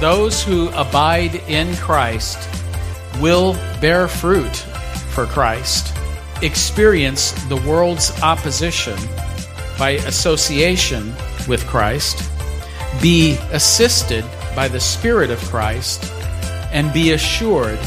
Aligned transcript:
those 0.00 0.42
who 0.42 0.70
abide 0.70 1.34
in 1.46 1.76
Christ 1.76 2.48
will 3.20 3.52
bear 3.80 4.08
fruit 4.08 4.56
for 5.12 5.26
Christ, 5.26 5.94
experience 6.42 7.32
the 7.48 7.56
world's 7.56 8.10
opposition 8.22 8.98
by 9.78 9.90
association 10.06 11.14
with 11.46 11.66
Christ, 11.66 12.30
be 13.02 13.36
assisted 13.52 14.24
by 14.56 14.68
the 14.68 14.80
Spirit 14.80 15.30
of 15.30 15.38
Christ, 15.50 16.10
and 16.72 16.92
be 16.94 17.12
assured 17.12 17.78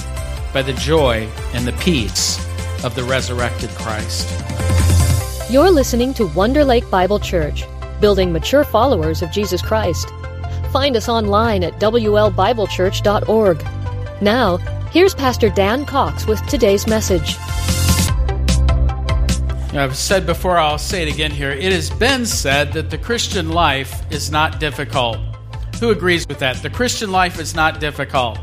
by 0.54 0.62
the 0.62 0.74
joy 0.74 1.28
and 1.54 1.66
the 1.66 1.74
peace 1.74 2.38
of 2.84 2.94
the 2.94 3.04
resurrected 3.04 3.72
Christ. 3.72 4.30
You're 5.52 5.72
listening 5.72 6.14
to 6.16 6.28
Wonder 6.28 6.64
Lake 6.64 6.88
Bible 6.92 7.20
Church, 7.20 7.64
building 8.00 8.32
mature 8.32 8.64
followers 8.64 9.24
of 9.24 9.32
Jesus 9.32 9.62
Christ. 9.62 10.10
Find 10.74 10.98
us 10.98 11.08
online 11.08 11.64
at 11.64 11.74
WLBibleChurch.org. 11.74 13.64
Now, 14.24 14.58
here's 14.90 15.14
Pastor 15.14 15.50
Dan 15.50 15.86
Cox 15.86 16.26
with 16.26 16.44
today's 16.48 16.88
message. 16.88 17.38
I've 19.76 19.96
said 19.96 20.26
before, 20.26 20.58
I'll 20.58 20.80
say 20.80 21.04
it 21.08 21.14
again 21.14 21.30
here. 21.30 21.52
It 21.52 21.72
has 21.72 21.92
been 21.92 22.26
said 22.26 22.74
that 22.74 22.90
the 22.90 22.98
Christian 22.98 23.50
life 23.50 24.12
is 24.12 24.32
not 24.32 24.60
difficult. 24.60 25.20
Who 25.80 25.92
agrees 25.92 26.28
with 26.28 26.40
that? 26.40 26.56
The 26.64 26.72
Christian 26.72 27.12
life 27.12 27.40
is 27.40 27.54
not 27.54 27.80
difficult. 27.80 28.40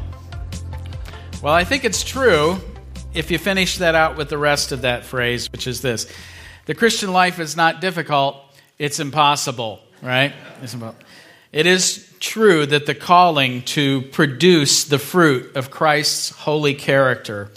Well, 1.43 1.53
I 1.53 1.65
think 1.65 1.85
it's 1.85 2.05
true 2.05 2.59
if 3.13 3.33
you 3.33 3.39
finish 3.39 3.79
that 3.79 3.97
out 3.97 4.17
with 4.17 4.29
the 4.29 4.39
rest 4.39 4.71
of 4.71 4.83
that 4.83 5.05
phrase, 5.05 5.51
which 5.51 5.67
is 5.67 5.81
this 5.81 6.07
The 6.67 6.77
Christian 6.77 7.13
life 7.13 7.41
is 7.41 7.57
not 7.57 7.81
difficult, 7.81 8.37
it's 8.79 9.01
impossible, 9.01 9.81
right? 10.01 10.33
It 11.53 11.67
is 11.67 12.07
true 12.21 12.67
that 12.67 12.87
the 12.87 12.95
calling 12.95 13.63
to 13.63 14.03
produce 14.03 14.85
the 14.85 14.99
fruit 14.99 15.57
of 15.57 15.71
Christ's 15.71 16.31
holy 16.31 16.75
character 16.75 17.51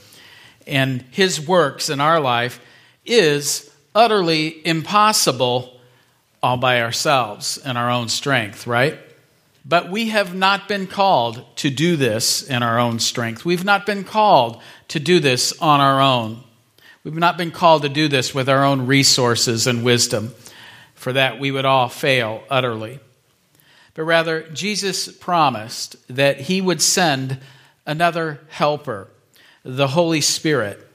and 0.66 1.03
his 1.11 1.39
works 1.39 1.89
in 1.89 2.00
our 2.00 2.20
life 2.20 2.59
is 3.05 3.70
utterly 3.94 4.66
impossible 4.66 5.80
all 6.42 6.58
by 6.58 6.81
ourselves 6.81 7.58
and 7.58 7.78
our 7.78 7.89
own 7.89 8.09
strength, 8.09 8.66
right? 8.66 9.00
But 9.66 9.89
we 9.89 10.09
have 10.09 10.36
not 10.36 10.67
been 10.67 10.88
called 10.88 11.44
to 11.58 11.70
do 11.70 11.95
this 11.95 12.44
in 12.44 12.64
our 12.64 12.80
own 12.80 13.00
strength. 13.00 13.45
We've 13.45 13.64
not 13.64 13.86
been 13.86 14.03
called 14.03 14.61
to 14.89 15.00
do 15.00 15.20
this 15.20 15.58
on 15.59 15.80
our 15.80 16.02
own. 16.02 16.44
We've 17.03 17.14
not 17.14 17.38
been 17.38 17.52
called 17.52 17.83
to 17.83 17.89
do 17.89 18.08
this 18.08 18.33
with 18.33 18.50
our 18.50 18.64
own 18.64 18.88
resources 18.88 19.67
and 19.67 19.83
wisdom. 19.83 20.33
For 20.95 21.14
that, 21.14 21.39
we 21.39 21.52
would 21.52 21.66
all 21.66 21.89
fail 21.89 22.44
utterly. 22.50 23.00
But 23.94 24.03
rather, 24.03 24.44
Jesus 24.49 25.11
promised 25.11 25.95
that 26.08 26.41
he 26.41 26.61
would 26.61 26.81
send 26.81 27.39
another 27.86 28.41
helper, 28.49 29.09
the 29.63 29.89
Holy 29.89 30.22
Spirit, 30.22 30.88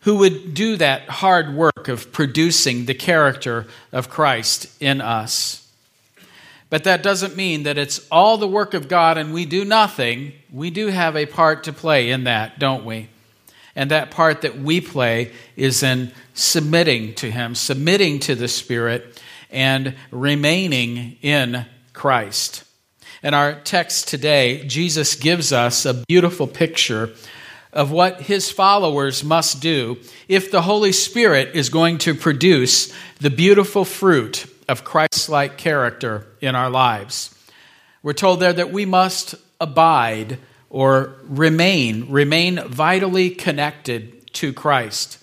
who 0.00 0.16
would 0.18 0.54
do 0.54 0.76
that 0.76 1.08
hard 1.08 1.54
work 1.54 1.88
of 1.88 2.12
producing 2.12 2.84
the 2.84 2.94
character 2.94 3.66
of 3.90 4.08
Christ 4.08 4.66
in 4.80 5.00
us. 5.00 5.68
But 6.70 6.84
that 6.84 7.02
doesn't 7.02 7.36
mean 7.36 7.64
that 7.64 7.78
it's 7.78 8.06
all 8.10 8.38
the 8.38 8.48
work 8.48 8.74
of 8.74 8.88
God 8.88 9.18
and 9.18 9.32
we 9.32 9.44
do 9.44 9.64
nothing. 9.64 10.32
We 10.52 10.70
do 10.70 10.88
have 10.88 11.16
a 11.16 11.26
part 11.26 11.64
to 11.64 11.72
play 11.72 12.10
in 12.10 12.24
that, 12.24 12.58
don't 12.58 12.84
we? 12.84 13.08
And 13.74 13.90
that 13.90 14.10
part 14.10 14.40
that 14.42 14.58
we 14.58 14.80
play 14.80 15.32
is 15.56 15.82
in 15.82 16.12
submitting 16.34 17.14
to 17.16 17.30
Him, 17.30 17.54
submitting 17.54 18.20
to 18.20 18.34
the 18.34 18.48
Spirit, 18.48 19.20
and 19.50 19.94
remaining 20.10 21.18
in 21.22 21.66
Christ. 21.96 22.62
In 23.22 23.34
our 23.34 23.54
text 23.54 24.06
today, 24.06 24.64
Jesus 24.66 25.16
gives 25.16 25.52
us 25.52 25.84
a 25.84 25.94
beautiful 26.06 26.46
picture 26.46 27.14
of 27.72 27.90
what 27.90 28.20
his 28.20 28.50
followers 28.50 29.24
must 29.24 29.60
do 29.60 29.98
if 30.28 30.50
the 30.50 30.62
Holy 30.62 30.92
Spirit 30.92 31.56
is 31.56 31.68
going 31.68 31.98
to 31.98 32.14
produce 32.14 32.94
the 33.18 33.30
beautiful 33.30 33.84
fruit 33.84 34.46
of 34.68 34.84
Christ 34.84 35.28
like 35.28 35.56
character 35.56 36.26
in 36.40 36.54
our 36.54 36.70
lives. 36.70 37.34
We're 38.02 38.12
told 38.12 38.40
there 38.40 38.52
that 38.52 38.72
we 38.72 38.86
must 38.86 39.34
abide 39.60 40.38
or 40.70 41.16
remain, 41.24 42.10
remain 42.10 42.60
vitally 42.68 43.30
connected 43.30 44.32
to 44.34 44.52
Christ. 44.52 45.18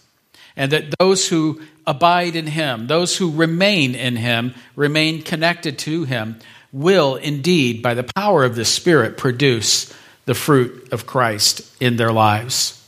And 0.56 0.72
that 0.72 0.94
those 1.00 1.28
who 1.30 1.62
abide 1.86 2.36
in 2.36 2.48
Him, 2.48 2.88
those 2.88 3.18
who 3.18 3.32
remain 3.32 3.96
in 3.96 4.16
Him, 4.16 4.54
remain 4.76 5.22
connected 5.22 5.78
to 5.80 6.04
Him, 6.04 6.40
will 6.74 7.16
indeed, 7.16 7.82
by 7.82 7.94
the 7.94 8.04
power 8.16 8.44
of 8.44 8.56
the 8.56 8.66
Spirit, 8.66 9.16
produce 9.16 9.94
the 10.26 10.34
fruit 10.34 10.92
of 10.92 11.06
Christ 11.06 11.72
in 11.80 11.96
their 11.96 12.12
lives. 12.12 12.80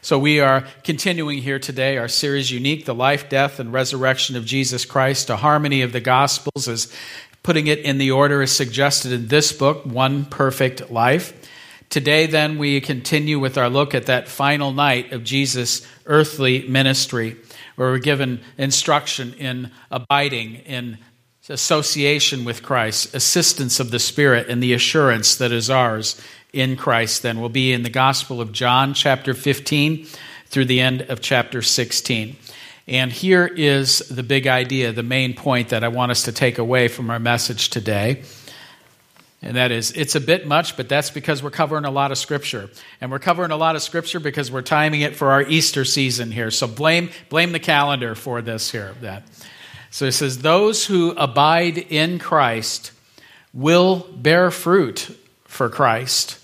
So, 0.00 0.18
we 0.18 0.40
are 0.40 0.64
continuing 0.82 1.38
here 1.38 1.58
today 1.58 1.96
our 1.96 2.08
series 2.08 2.50
Unique, 2.50 2.86
the 2.86 2.94
life, 2.94 3.28
death, 3.28 3.60
and 3.60 3.72
resurrection 3.72 4.36
of 4.36 4.44
Jesus 4.44 4.84
Christ, 4.84 5.30
a 5.30 5.36
harmony 5.36 5.82
of 5.82 5.92
the 5.92 6.00
Gospels, 6.00 6.66
as 6.66 6.92
putting 7.42 7.66
it 7.66 7.80
in 7.80 7.98
the 7.98 8.10
order 8.10 8.42
as 8.42 8.50
suggested 8.50 9.12
in 9.12 9.28
this 9.28 9.52
book, 9.52 9.84
One 9.84 10.24
Perfect 10.24 10.90
Life. 10.90 11.48
Today, 11.88 12.26
then, 12.26 12.58
we 12.58 12.80
continue 12.80 13.38
with 13.38 13.58
our 13.58 13.68
look 13.68 13.94
at 13.94 14.06
that 14.06 14.26
final 14.26 14.72
night 14.72 15.12
of 15.12 15.24
Jesus' 15.24 15.86
earthly 16.06 16.66
ministry, 16.66 17.36
where 17.76 17.90
we're 17.90 17.98
given 17.98 18.40
instruction 18.58 19.34
in 19.34 19.70
abiding, 19.90 20.56
in 20.66 20.98
association 21.48 22.44
with 22.44 22.62
Christ, 22.62 23.14
assistance 23.14 23.80
of 23.80 23.90
the 23.90 23.98
Spirit, 23.98 24.48
and 24.48 24.62
the 24.62 24.74
assurance 24.74 25.34
that 25.36 25.50
is 25.50 25.70
ours 25.70 26.20
in 26.52 26.76
Christ, 26.76 27.22
then, 27.22 27.40
will 27.40 27.48
be 27.48 27.72
in 27.72 27.82
the 27.82 27.90
Gospel 27.90 28.40
of 28.40 28.52
John, 28.52 28.94
chapter 28.94 29.34
15, 29.34 30.06
through 30.46 30.66
the 30.66 30.80
end 30.80 31.02
of 31.02 31.20
chapter 31.20 31.62
16. 31.62 32.36
And 32.86 33.10
here 33.10 33.46
is 33.46 34.00
the 34.08 34.22
big 34.22 34.46
idea, 34.46 34.92
the 34.92 35.02
main 35.02 35.34
point 35.34 35.70
that 35.70 35.82
I 35.82 35.88
want 35.88 36.10
us 36.12 36.24
to 36.24 36.32
take 36.32 36.58
away 36.58 36.88
from 36.88 37.10
our 37.10 37.18
message 37.18 37.70
today. 37.70 38.22
And 39.40 39.56
that 39.56 39.72
is, 39.72 39.90
it's 39.92 40.14
a 40.14 40.20
bit 40.20 40.46
much, 40.46 40.76
but 40.76 40.88
that's 40.88 41.10
because 41.10 41.42
we're 41.42 41.50
covering 41.50 41.84
a 41.84 41.90
lot 41.90 42.12
of 42.12 42.18
scripture. 42.18 42.70
And 43.00 43.10
we're 43.10 43.18
covering 43.18 43.50
a 43.50 43.56
lot 43.56 43.74
of 43.74 43.82
scripture 43.82 44.20
because 44.20 44.52
we're 44.52 44.62
timing 44.62 45.00
it 45.00 45.16
for 45.16 45.32
our 45.32 45.42
Easter 45.42 45.84
season 45.84 46.30
here. 46.30 46.52
So 46.52 46.68
blame, 46.68 47.10
blame 47.28 47.50
the 47.50 47.58
calendar 47.58 48.14
for 48.14 48.40
this 48.42 48.70
here. 48.70 48.94
That. 49.00 49.24
So 49.92 50.06
it 50.06 50.12
says, 50.12 50.38
Those 50.38 50.86
who 50.86 51.10
abide 51.12 51.78
in 51.78 52.18
Christ 52.18 52.90
will 53.54 54.08
bear 54.16 54.50
fruit 54.50 55.16
for 55.44 55.68
Christ 55.68 56.38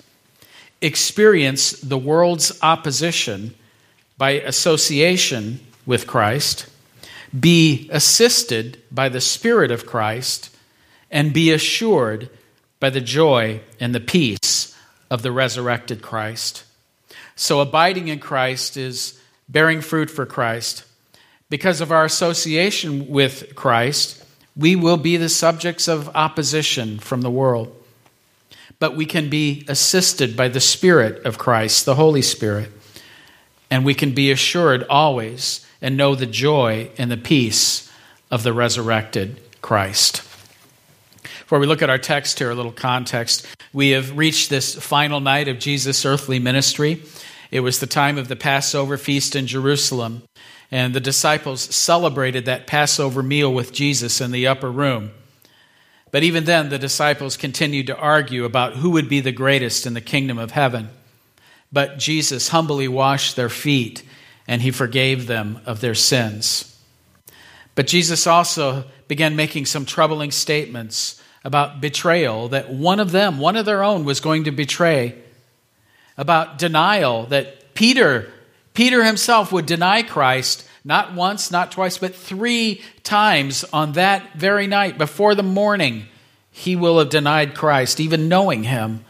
experience 0.81 1.72
the 1.72 1.98
world's 1.98 2.56
opposition 2.62 3.54
by 4.16 4.32
association 4.32 5.60
with 5.86 6.06
Christ, 6.06 6.69
be 7.38 7.88
assisted 7.91 8.81
by 8.91 9.09
the 9.09 9.20
Spirit 9.20 9.70
of 9.70 9.86
Christ, 9.86 10.54
and 11.10 11.32
be 11.32 11.50
assured 11.50 12.30
by 12.80 12.91
the 12.91 13.00
joy 13.00 13.60
and 13.80 13.94
the 13.94 14.00
peace 14.00 14.76
of 15.10 15.22
the 15.22 15.32
resurrected 15.32 16.03
Christ. 16.03 16.65
So, 17.34 17.60
abiding 17.60 18.09
in 18.09 18.19
Christ 18.19 18.76
is 18.76 19.19
bearing 19.48 19.80
fruit 19.80 20.10
for 20.10 20.26
Christ. 20.26 20.84
Because 21.50 21.81
of 21.81 21.91
our 21.91 22.04
association 22.04 23.09
with 23.09 23.54
Christ, 23.54 24.22
we 24.56 24.76
will 24.76 24.97
be 24.97 25.16
the 25.16 25.28
subjects 25.28 25.88
of 25.88 26.09
opposition 26.14 26.98
from 26.98 27.22
the 27.22 27.31
world 27.31 27.75
but 28.78 28.97
we 28.97 29.06
can 29.06 29.28
be 29.28 29.64
assisted 29.69 30.36
by 30.36 30.48
the 30.48 30.60
Spirit 30.60 31.25
of 31.25 31.38
Christ, 31.38 31.84
the 31.84 31.97
Holy 31.97 32.22
Spirit. 32.22 32.70
And 33.70 33.84
we 33.84 33.94
can 33.94 34.12
be 34.12 34.31
assured 34.31 34.84
always 34.88 35.66
and 35.82 35.97
know 35.97 36.14
the 36.14 36.26
joy 36.26 36.91
and 36.97 37.10
the 37.10 37.16
peace 37.16 37.91
of 38.30 38.42
the 38.42 38.53
resurrected 38.53 39.41
Christ. 39.60 40.22
Before 41.22 41.59
we 41.59 41.66
look 41.66 41.82
at 41.82 41.91
our 41.91 41.98
text 41.98 42.39
here, 42.39 42.50
a 42.50 42.54
little 42.54 42.72
context. 42.72 43.47
We 43.72 43.91
have 43.91 44.16
reached 44.16 44.50
this 44.50 44.74
final 44.74 45.21
night 45.21 45.48
of 45.48 45.59
Jesus' 45.59 46.04
earthly 46.04 46.39
ministry. 46.39 47.03
It 47.50 47.60
was 47.60 47.80
the 47.80 47.86
time 47.86 48.18
of 48.18 48.28
the 48.28 48.36
Passover 48.36 48.97
feast 48.97 49.34
in 49.34 49.47
Jerusalem, 49.47 50.22
and 50.70 50.94
the 50.94 51.00
disciples 51.00 51.62
celebrated 51.74 52.44
that 52.44 52.66
Passover 52.66 53.22
meal 53.22 53.53
with 53.53 53.72
Jesus 53.72 54.20
in 54.20 54.30
the 54.30 54.47
upper 54.47 54.70
room. 54.70 55.10
But 56.10 56.22
even 56.22 56.44
then, 56.44 56.68
the 56.68 56.78
disciples 56.78 57.36
continued 57.36 57.86
to 57.88 57.97
argue 57.97 58.44
about 58.44 58.76
who 58.76 58.91
would 58.91 59.09
be 59.09 59.20
the 59.20 59.32
greatest 59.32 59.86
in 59.86 59.94
the 59.94 60.00
kingdom 60.00 60.38
of 60.38 60.53
heaven. 60.53 60.88
But 61.70 61.98
Jesus 61.98 62.48
humbly 62.48 62.88
washed 62.88 63.36
their 63.36 63.50
feet 63.50 64.03
and 64.47 64.62
he 64.62 64.70
forgave 64.70 65.26
them 65.26 65.60
of 65.66 65.80
their 65.80 65.94
sins. 65.94 66.74
But 67.74 67.86
Jesus 67.86 68.26
also 68.26 68.84
began 69.06 69.36
making 69.36 69.66
some 69.66 69.84
troubling 69.84 70.30
statements 70.30 71.22
about 71.44 71.80
betrayal, 71.80 72.48
that 72.48 72.71
one 72.71 72.98
of 72.98 73.12
them, 73.12 73.38
one 73.38 73.56
of 73.56 73.66
their 73.66 73.84
own, 73.84 74.04
was 74.04 74.21
going 74.21 74.44
to 74.44 74.50
betray, 74.50 75.14
about 76.16 76.59
denial, 76.59 77.26
that 77.26 77.74
Peter, 77.74 78.32
Peter 78.78 79.03
himself 79.03 79.51
would 79.51 79.66
deny 79.66 80.04
Christ 80.04 80.65
not 80.84 81.13
once, 81.13 81.51
not 81.51 81.72
twice, 81.72 81.98
but 81.98 82.15
three 82.15 82.80
times 83.03 83.65
on 83.72 83.95
that 83.95 84.34
very 84.34 84.69
night 84.69 84.97
before 84.97 85.34
the 85.34 85.42
morning, 85.42 86.07
he 86.53 86.77
will 86.77 87.01
have 87.01 87.10
denied 87.10 87.57
Christ, 87.57 87.98
even 87.98 88.28
knowing 88.28 88.63
him 88.63 89.04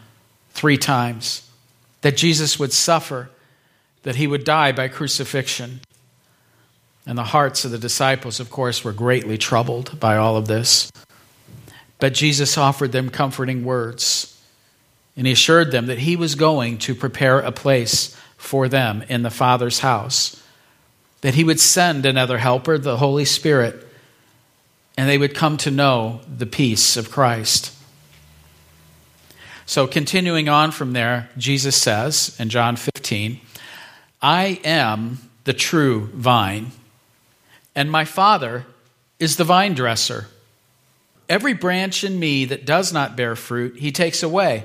three 0.52 0.78
times, 0.78 1.46
that 2.00 2.16
Jesus 2.16 2.58
would 2.58 2.72
suffer, 2.72 3.28
that 4.04 4.16
he 4.16 4.26
would 4.26 4.42
die 4.42 4.72
by 4.72 4.88
crucifixion. 4.88 5.80
And 7.04 7.18
the 7.18 7.24
hearts 7.24 7.66
of 7.66 7.70
the 7.70 7.76
disciples, 7.76 8.40
of 8.40 8.48
course, 8.48 8.82
were 8.82 8.94
greatly 8.94 9.36
troubled 9.36 10.00
by 10.00 10.16
all 10.16 10.38
of 10.38 10.48
this. 10.48 10.90
But 11.98 12.14
Jesus 12.14 12.56
offered 12.56 12.92
them 12.92 13.10
comforting 13.10 13.66
words, 13.66 14.34
and 15.14 15.26
he 15.26 15.34
assured 15.34 15.72
them 15.72 15.88
that 15.88 15.98
he 15.98 16.16
was 16.16 16.36
going 16.36 16.78
to 16.78 16.94
prepare 16.94 17.40
a 17.40 17.52
place 17.52 18.16
for 18.38 18.66
them 18.68 19.04
in 19.10 19.22
the 19.22 19.30
Father's 19.30 19.80
house, 19.80 20.42
that 21.20 21.34
he 21.34 21.44
would 21.44 21.60
send 21.60 22.06
another 22.06 22.38
helper, 22.38 22.78
the 22.78 22.96
Holy 22.96 23.26
Spirit, 23.26 23.86
and 24.96 25.06
they 25.06 25.18
would 25.18 25.34
come 25.34 25.58
to 25.58 25.70
know 25.70 26.20
the 26.34 26.46
peace 26.46 26.96
of 26.96 27.10
Christ. 27.10 27.74
So, 29.66 29.86
continuing 29.86 30.48
on 30.48 30.70
from 30.70 30.94
there, 30.94 31.28
Jesus 31.36 31.76
says 31.76 32.34
in 32.40 32.48
John 32.48 32.76
15, 32.76 33.38
I 34.22 34.60
am 34.64 35.18
the 35.44 35.52
true 35.52 36.06
vine 36.14 36.72
and 37.78 37.92
my 37.92 38.04
Father 38.04 38.66
is 39.20 39.36
the 39.36 39.44
vine 39.44 39.72
dresser. 39.72 40.26
Every 41.28 41.52
branch 41.52 42.02
in 42.02 42.18
me 42.18 42.44
that 42.46 42.66
does 42.66 42.92
not 42.92 43.16
bear 43.16 43.36
fruit, 43.36 43.76
he 43.78 43.92
takes 43.92 44.24
away. 44.24 44.64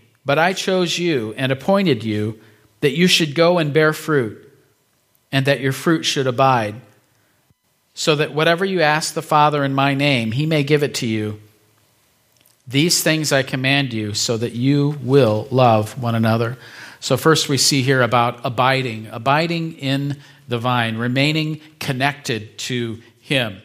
but 0.25 0.39
I 0.39 0.53
chose 0.53 0.97
you 0.97 1.33
and 1.37 1.51
appointed 1.51 2.03
you 2.03 2.39
that 2.81 2.95
you 2.95 3.07
should 3.07 3.35
go 3.35 3.57
and 3.57 3.73
bear 3.73 3.93
fruit, 3.93 4.47
and 5.31 5.45
that 5.45 5.61
your 5.61 5.71
fruit 5.71 6.03
should 6.03 6.27
abide, 6.27 6.75
so 7.93 8.15
that 8.15 8.33
whatever 8.33 8.65
you 8.65 8.81
ask 8.81 9.13
the 9.13 9.21
Father 9.21 9.63
in 9.63 9.73
my 9.73 9.93
name, 9.93 10.31
he 10.31 10.45
may 10.45 10.63
give 10.63 10.83
it 10.83 10.95
to 10.95 11.07
you. 11.07 11.39
These 12.67 13.03
things 13.03 13.31
I 13.31 13.43
command 13.43 13.93
you, 13.93 14.13
so 14.13 14.37
that 14.37 14.53
you 14.53 14.97
will 15.01 15.47
love 15.51 16.01
one 16.01 16.15
another. 16.15 16.57
So, 16.99 17.17
first 17.17 17.49
we 17.49 17.57
see 17.57 17.81
here 17.81 18.01
about 18.01 18.39
abiding, 18.43 19.07
abiding 19.11 19.77
in 19.77 20.17
the 20.47 20.59
vine, 20.59 20.97
remaining 20.97 21.61
connected 21.79 22.57
to 22.59 22.99
Him. 23.21 23.61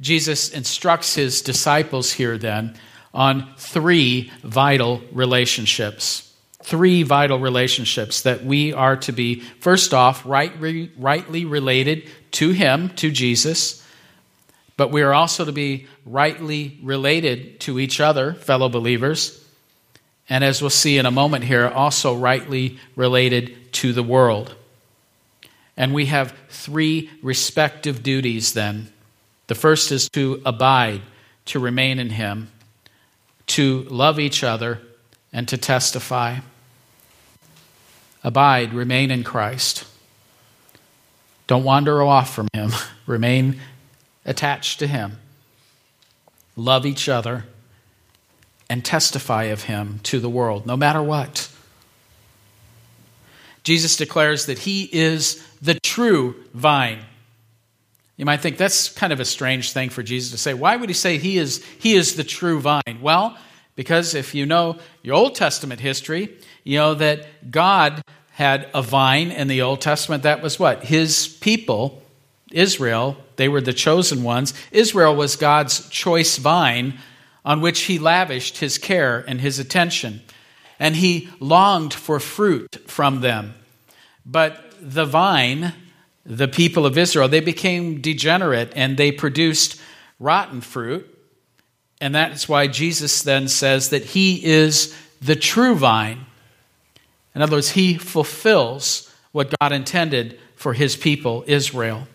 Jesus 0.00 0.50
instructs 0.50 1.14
his 1.14 1.40
disciples 1.40 2.12
here 2.12 2.36
then 2.38 2.76
on 3.16 3.48
three 3.56 4.30
vital 4.44 5.00
relationships. 5.10 6.22
Three 6.62 7.02
vital 7.02 7.38
relationships 7.38 8.22
that 8.22 8.44
we 8.44 8.72
are 8.72 8.96
to 8.98 9.12
be, 9.12 9.40
first 9.60 9.94
off, 9.94 10.24
right, 10.26 10.52
rightly 10.98 11.44
related 11.44 12.08
to 12.32 12.50
Him, 12.50 12.90
to 12.96 13.10
Jesus, 13.10 13.82
but 14.76 14.90
we 14.90 15.02
are 15.02 15.14
also 15.14 15.44
to 15.44 15.52
be 15.52 15.86
rightly 16.04 16.78
related 16.82 17.60
to 17.60 17.78
each 17.78 18.00
other, 18.00 18.34
fellow 18.34 18.68
believers, 18.68 19.42
and 20.28 20.44
as 20.44 20.60
we'll 20.60 20.70
see 20.70 20.98
in 20.98 21.06
a 21.06 21.10
moment 21.10 21.44
here, 21.44 21.68
also 21.68 22.14
rightly 22.14 22.78
related 22.96 23.72
to 23.74 23.92
the 23.92 24.02
world. 24.02 24.54
And 25.76 25.94
we 25.94 26.06
have 26.06 26.34
three 26.48 27.10
respective 27.22 28.02
duties 28.02 28.52
then. 28.52 28.92
The 29.46 29.54
first 29.54 29.92
is 29.92 30.08
to 30.10 30.42
abide, 30.44 31.02
to 31.46 31.60
remain 31.60 31.98
in 31.98 32.10
Him, 32.10 32.50
to 33.46 33.82
love 33.84 34.18
each 34.18 34.42
other, 34.42 34.80
and 35.32 35.46
to 35.48 35.56
testify. 35.56 36.38
Abide, 38.24 38.72
remain 38.72 39.10
in 39.10 39.22
Christ. 39.22 39.84
Don't 41.46 41.64
wander 41.64 42.02
off 42.02 42.34
from 42.34 42.48
Him, 42.52 42.70
remain 43.06 43.60
attached 44.24 44.78
to 44.80 44.86
Him. 44.86 45.18
Love 46.56 46.86
each 46.86 47.08
other 47.08 47.44
and 48.68 48.84
testify 48.84 49.44
of 49.44 49.64
Him 49.64 50.00
to 50.04 50.18
the 50.18 50.28
world, 50.28 50.66
no 50.66 50.76
matter 50.76 51.02
what. 51.02 51.48
Jesus 53.66 53.96
declares 53.96 54.46
that 54.46 54.60
he 54.60 54.88
is 54.92 55.44
the 55.60 55.74
true 55.80 56.36
vine. 56.54 57.00
You 58.16 58.24
might 58.24 58.40
think 58.40 58.56
that's 58.56 58.88
kind 58.88 59.12
of 59.12 59.20
a 59.20 59.24
strange 59.24 59.72
thing 59.72 59.90
for 59.90 60.02
Jesus 60.02 60.30
to 60.32 60.38
say. 60.38 60.54
Why 60.54 60.76
would 60.76 60.88
he 60.88 60.94
say 60.94 61.18
he 61.18 61.38
is, 61.38 61.64
he 61.78 61.94
is 61.94 62.16
the 62.16 62.24
true 62.24 62.60
vine? 62.60 63.00
Well, 63.00 63.36
because 63.74 64.14
if 64.14 64.34
you 64.34 64.46
know 64.46 64.78
your 65.02 65.14
Old 65.14 65.34
Testament 65.34 65.80
history, 65.80 66.36
you 66.64 66.78
know 66.78 66.94
that 66.94 67.50
God 67.50 68.02
had 68.32 68.68
a 68.72 68.82
vine 68.82 69.30
in 69.30 69.48
the 69.48 69.62
Old 69.62 69.80
Testament. 69.80 70.22
That 70.22 70.42
was 70.42 70.58
what? 70.58 70.84
His 70.84 71.28
people, 71.28 72.02
Israel, 72.50 73.16
they 73.36 73.48
were 73.48 73.60
the 73.60 73.72
chosen 73.72 74.22
ones. 74.22 74.54
Israel 74.72 75.14
was 75.14 75.36
God's 75.36 75.88
choice 75.90 76.38
vine 76.38 76.98
on 77.44 77.60
which 77.60 77.82
he 77.82 77.98
lavished 77.98 78.58
his 78.58 78.78
care 78.78 79.24
and 79.28 79.40
his 79.40 79.58
attention 79.58 80.22
and 80.78 80.96
he 80.96 81.28
longed 81.40 81.94
for 81.94 82.20
fruit 82.20 82.78
from 82.86 83.20
them. 83.20 83.54
But 84.24 84.74
the 84.80 85.04
vine, 85.04 85.72
the 86.26 86.48
people 86.48 86.84
of 86.84 86.98
Israel, 86.98 87.28
they 87.28 87.40
became 87.40 88.00
degenerate 88.00 88.72
and 88.74 88.96
they 88.96 89.12
produced 89.12 89.80
rotten 90.18 90.60
fruit. 90.60 91.12
And 92.00 92.14
that's 92.14 92.48
why 92.48 92.66
Jesus 92.66 93.22
then 93.22 93.48
says 93.48 93.90
that 93.90 94.04
he 94.04 94.44
is 94.44 94.94
the 95.22 95.36
true 95.36 95.74
vine. 95.74 96.26
In 97.34 97.42
other 97.42 97.56
words, 97.56 97.70
he 97.70 97.96
fulfills 97.96 99.12
what 99.32 99.54
God 99.60 99.72
intended 99.72 100.38
for 100.56 100.72
his 100.72 100.96
people, 100.96 101.44
Israel. 101.46 102.08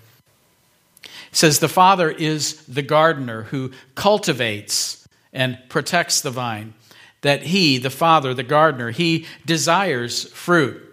Says 1.31 1.59
the 1.59 1.69
Father 1.69 2.11
is 2.11 2.65
the 2.65 2.81
gardener 2.81 3.43
who 3.43 3.71
cultivates 3.95 5.07
and 5.31 5.57
protects 5.69 6.21
the 6.21 6.31
vine 6.31 6.73
that 7.21 7.43
he, 7.43 7.77
the 7.77 7.89
Father, 7.89 8.33
the 8.33 8.43
gardener, 8.43 8.91
he 8.91 9.25
desires 9.45 10.25
fruit. 10.31 10.90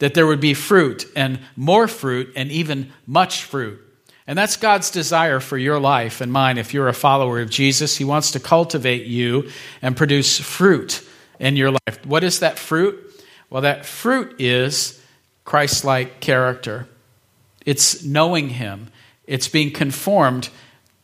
That 0.00 0.14
there 0.14 0.26
would 0.26 0.40
be 0.40 0.54
fruit 0.54 1.06
and 1.14 1.38
more 1.56 1.86
fruit 1.86 2.32
and 2.34 2.50
even 2.50 2.92
much 3.06 3.44
fruit. 3.44 3.80
And 4.26 4.36
that's 4.36 4.56
God's 4.56 4.90
desire 4.90 5.40
for 5.40 5.56
your 5.56 5.78
life 5.78 6.20
and 6.20 6.32
mine 6.32 6.58
if 6.58 6.74
you're 6.74 6.88
a 6.88 6.92
follower 6.92 7.40
of 7.40 7.50
Jesus. 7.50 7.96
He 7.96 8.04
wants 8.04 8.32
to 8.32 8.40
cultivate 8.40 9.06
you 9.06 9.50
and 9.82 9.96
produce 9.96 10.38
fruit 10.38 11.06
in 11.38 11.56
your 11.56 11.70
life. 11.70 12.04
What 12.04 12.24
is 12.24 12.40
that 12.40 12.58
fruit? 12.58 13.24
Well, 13.48 13.62
that 13.62 13.84
fruit 13.84 14.36
is 14.40 15.02
Christ 15.44 15.84
like 15.84 16.20
character. 16.20 16.86
It's 17.66 18.04
knowing 18.04 18.50
Him, 18.50 18.88
it's 19.26 19.48
being 19.48 19.72
conformed 19.72 20.48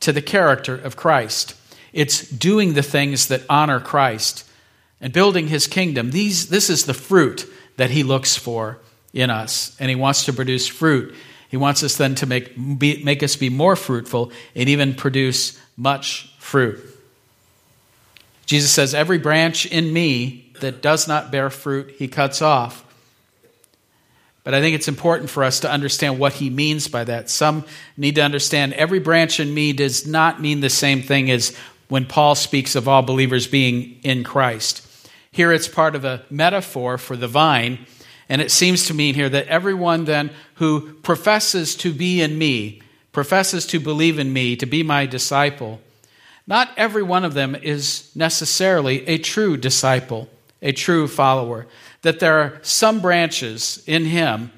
to 0.00 0.12
the 0.12 0.22
character 0.22 0.74
of 0.76 0.96
Christ, 0.96 1.54
it's 1.92 2.28
doing 2.28 2.74
the 2.74 2.82
things 2.82 3.26
that 3.28 3.42
honor 3.48 3.80
Christ 3.80 4.48
and 5.00 5.12
building 5.12 5.48
His 5.48 5.66
kingdom. 5.66 6.12
These, 6.12 6.48
this 6.48 6.70
is 6.70 6.86
the 6.86 6.94
fruit 6.94 7.50
that 7.76 7.90
He 7.90 8.02
looks 8.02 8.36
for 8.36 8.78
in 9.12 9.30
us, 9.30 9.76
and 9.78 9.88
He 9.88 9.96
wants 9.96 10.24
to 10.24 10.32
produce 10.32 10.66
fruit. 10.66 11.14
He 11.48 11.56
wants 11.56 11.82
us 11.82 11.96
then 11.96 12.14
to 12.16 12.26
make, 12.26 12.54
be, 12.78 13.02
make 13.02 13.22
us 13.22 13.36
be 13.36 13.50
more 13.50 13.76
fruitful 13.76 14.32
and 14.54 14.68
even 14.68 14.94
produce 14.94 15.58
much 15.76 16.34
fruit. 16.38 16.80
Jesus 18.46 18.70
says, 18.70 18.94
Every 18.94 19.18
branch 19.18 19.66
in 19.66 19.92
me 19.92 20.50
that 20.60 20.82
does 20.82 21.06
not 21.06 21.30
bear 21.30 21.50
fruit, 21.50 21.94
he 21.98 22.08
cuts 22.08 22.42
off. 22.42 22.84
But 24.44 24.54
I 24.54 24.60
think 24.60 24.76
it's 24.76 24.86
important 24.86 25.28
for 25.28 25.42
us 25.42 25.60
to 25.60 25.70
understand 25.70 26.20
what 26.20 26.34
he 26.34 26.50
means 26.50 26.86
by 26.86 27.02
that. 27.04 27.28
Some 27.28 27.64
need 27.96 28.14
to 28.14 28.22
understand 28.22 28.74
every 28.74 29.00
branch 29.00 29.40
in 29.40 29.52
me 29.52 29.72
does 29.72 30.06
not 30.06 30.40
mean 30.40 30.60
the 30.60 30.70
same 30.70 31.02
thing 31.02 31.30
as 31.32 31.56
when 31.88 32.06
Paul 32.06 32.36
speaks 32.36 32.76
of 32.76 32.86
all 32.86 33.02
believers 33.02 33.48
being 33.48 33.98
in 34.04 34.22
Christ. 34.22 34.86
Here 35.32 35.52
it's 35.52 35.68
part 35.68 35.96
of 35.96 36.04
a 36.04 36.24
metaphor 36.30 36.96
for 36.96 37.16
the 37.16 37.26
vine 37.26 37.86
and 38.28 38.42
it 38.42 38.50
seems 38.50 38.86
to 38.86 38.94
mean 38.94 39.14
here 39.14 39.28
that 39.28 39.46
everyone 39.48 40.04
then 40.04 40.30
who 40.54 40.94
professes 40.94 41.76
to 41.76 41.92
be 41.92 42.20
in 42.20 42.36
me, 42.36 42.82
professes 43.12 43.66
to 43.66 43.80
believe 43.80 44.18
in 44.18 44.32
me, 44.32 44.56
to 44.56 44.66
be 44.66 44.82
my 44.82 45.06
disciple, 45.06 45.80
not 46.46 46.70
every 46.76 47.02
one 47.02 47.24
of 47.24 47.34
them 47.34 47.54
is 47.54 48.10
necessarily 48.14 49.06
a 49.08 49.18
true 49.18 49.56
disciple, 49.56 50.28
a 50.62 50.72
true 50.72 51.08
follower. 51.08 51.66
That 52.02 52.20
there 52.20 52.38
are 52.38 52.58
some 52.62 53.00
branches 53.00 53.82
in 53.86 54.04
him 54.04 54.52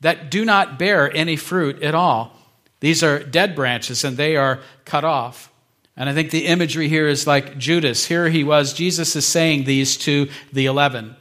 that 0.00 0.30
do 0.30 0.44
not 0.44 0.78
bear 0.78 1.14
any 1.14 1.36
fruit 1.36 1.82
at 1.82 1.94
all. 1.94 2.36
These 2.80 3.02
are 3.02 3.22
dead 3.22 3.54
branches 3.54 4.02
and 4.02 4.16
they 4.16 4.36
are 4.36 4.60
cut 4.84 5.04
off. 5.04 5.52
And 5.96 6.08
I 6.08 6.14
think 6.14 6.30
the 6.30 6.46
imagery 6.46 6.88
here 6.88 7.06
is 7.06 7.26
like 7.26 7.58
Judas. 7.58 8.06
Here 8.06 8.28
he 8.28 8.42
was, 8.42 8.72
Jesus 8.72 9.14
is 9.14 9.26
saying 9.26 9.64
these 9.64 9.96
to 9.98 10.28
the 10.52 10.66
eleven 10.66 11.16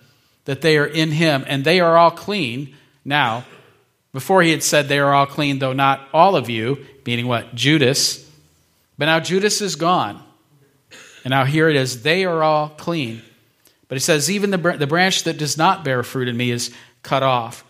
that 0.46 0.62
they 0.62 0.78
are 0.78 0.86
in 0.86 1.12
him, 1.12 1.44
and 1.48 1.64
they 1.64 1.80
are 1.80 1.98
all 1.98 2.12
clean 2.12 2.76
now. 3.06 3.46
Before 4.12 4.42
he 4.42 4.52
had 4.52 4.64
said, 4.64 4.88
They 4.88 5.00
are 5.00 5.14
all 5.14 5.26
clean, 5.26 5.60
though 5.60 5.74
not 5.74 6.08
all 6.14 6.36
of 6.36 6.50
you, 6.50 6.86
meaning 7.06 7.28
what? 7.28 7.54
Judas. 7.54 8.26
But 8.98 9.06
now 9.06 9.20
Judas 9.20 9.62
is 9.62 9.76
gone. 9.76 10.22
And 11.24 11.32
now 11.32 11.46
here 11.46 11.70
it 11.70 11.76
is, 11.76 12.02
They 12.02 12.26
are 12.26 12.44
all 12.44 12.70
clean. 12.70 13.22
But 13.88 13.96
he 13.96 14.00
says, 14.00 14.32
Even 14.32 14.52
the, 14.52 14.58
the 14.58 14.88
branch 14.88 15.24
that 15.24 15.38
does 15.38 15.58
not 15.58 15.84
bear 15.84 16.04
fruit 16.04 16.28
in 16.28 16.38
me 16.38 16.52
is 16.52 16.74
cut 17.04 17.24
off. 17.24 17.64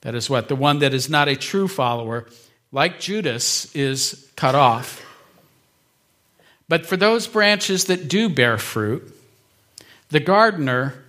That 0.00 0.14
is 0.14 0.28
what? 0.28 0.48
The 0.48 0.56
one 0.56 0.80
that 0.80 0.92
is 0.92 1.08
not 1.08 1.28
a 1.28 1.36
true 1.36 1.68
follower, 1.68 2.26
like 2.72 3.00
Judas, 3.00 3.74
is 3.74 4.30
cut 4.36 4.54
off. 4.54 5.00
But 6.68 6.86
for 6.86 6.96
those 6.96 7.26
branches 7.26 7.86
that 7.86 8.08
do 8.08 8.28
bear 8.28 8.58
fruit, 8.58 9.10
the 10.10 10.20
gardener 10.20 11.03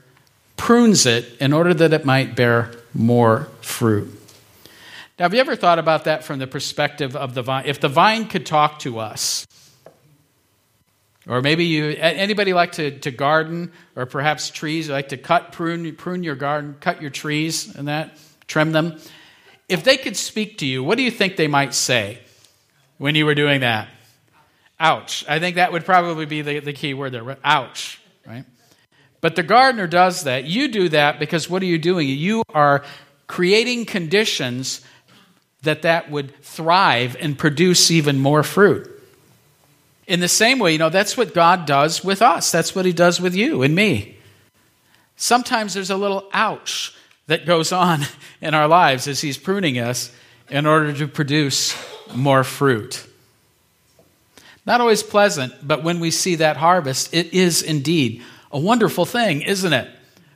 prunes 0.58 1.06
it 1.06 1.26
in 1.40 1.54
order 1.54 1.74
that 1.74 1.94
it 1.94 2.06
might 2.06 2.36
bear 2.36 2.72
more 2.94 3.50
fruit. 3.62 4.12
Now, 5.18 5.26
have 5.26 5.34
you 5.34 5.40
ever 5.40 5.56
thought 5.56 5.80
about 5.80 6.06
that 6.06 6.24
from 6.24 6.40
the 6.40 6.48
perspective 6.48 7.16
of 7.16 7.34
the 7.34 7.42
vine? 7.42 7.66
If 7.66 7.80
the 7.80 7.88
vine 7.88 8.28
could 8.28 8.46
talk 8.46 8.80
to 8.80 9.00
us, 9.00 9.48
or 11.28 11.42
maybe 11.42 11.66
you, 11.66 11.86
anybody 11.86 12.54
like 12.54 12.74
to, 12.74 13.00
to 13.00 13.12
garden, 13.12 13.72
or 13.96 14.06
perhaps 14.06 14.50
trees, 14.50 14.90
like 14.90 15.10
to 15.10 15.18
cut, 15.18 15.52
prune, 15.52 15.96
prune 15.96 16.24
your 16.24 16.36
garden, 16.36 16.76
cut 16.80 17.02
your 17.02 17.12
trees 17.12 17.76
and 17.76 17.88
that, 17.88 18.18
trim 18.48 18.74
them. 18.74 19.00
If 19.68 19.84
they 19.84 19.98
could 19.98 20.16
speak 20.18 20.60
to 20.60 20.66
you, 20.66 20.84
what 20.84 20.98
do 20.98 21.04
you 21.04 21.12
think 21.12 21.38
they 21.38 21.48
might 21.48 21.74
say 21.74 22.20
when 22.98 23.16
you 23.16 23.26
were 23.26 23.36
doing 23.36 23.62
that? 23.62 23.88
Ouch. 24.80 25.26
I 25.28 25.40
think 25.40 25.56
that 25.56 25.72
would 25.72 25.86
probably 25.86 26.26
be 26.26 26.42
the, 26.42 26.60
the 26.60 26.74
key 26.74 26.94
word 26.94 27.14
there. 27.14 27.38
Ouch, 27.44 28.02
right? 28.28 28.44
But 29.26 29.36
the 29.36 29.42
gardener 29.42 29.88
does 29.88 30.26
that. 30.26 30.44
You 30.44 30.68
do 30.68 30.88
that 30.90 31.18
because 31.18 31.50
what 31.50 31.64
are 31.64 31.66
you 31.66 31.80
doing? 31.80 32.08
You 32.08 32.44
are 32.54 32.84
creating 33.26 33.86
conditions 33.88 34.82
that 35.64 35.82
that 35.82 36.12
would 36.12 36.40
thrive 36.44 37.18
and 37.20 37.36
produce 37.36 37.90
even 37.90 38.20
more 38.20 38.44
fruit. 38.44 38.88
In 40.06 40.20
the 40.20 40.28
same 40.28 40.60
way, 40.60 40.74
you 40.74 40.78
know, 40.78 40.92
that's 40.92 41.18
what 41.18 41.34
God 41.34 41.66
does 41.66 42.04
with 42.04 42.22
us. 42.22 42.52
That's 42.52 42.76
what 42.76 42.86
he 42.86 42.94
does 42.94 43.20
with 43.20 43.34
you 43.34 43.64
and 43.64 43.74
me. 43.74 44.16
Sometimes 45.16 45.74
there's 45.74 45.90
a 45.90 45.98
little 45.98 46.30
ouch 46.32 46.96
that 47.26 47.48
goes 47.48 47.72
on 47.72 48.02
in 48.42 48.54
our 48.54 48.68
lives 48.68 49.08
as 49.08 49.22
he's 49.22 49.40
pruning 49.40 49.80
us 49.80 50.12
in 50.52 50.68
order 50.68 50.94
to 50.94 51.08
produce 51.08 51.76
more 52.14 52.44
fruit. 52.44 53.04
Not 54.68 54.82
always 54.82 55.02
pleasant, 55.02 55.68
but 55.68 55.84
when 55.84 56.00
we 56.00 56.12
see 56.12 56.36
that 56.36 56.58
harvest, 56.58 57.12
it 57.12 57.34
is 57.34 57.64
indeed 57.64 58.22
a 58.56 58.60
wonderful 58.60 59.06
thing, 59.06 59.42
isn't 59.42 59.74
it? 59.74 59.90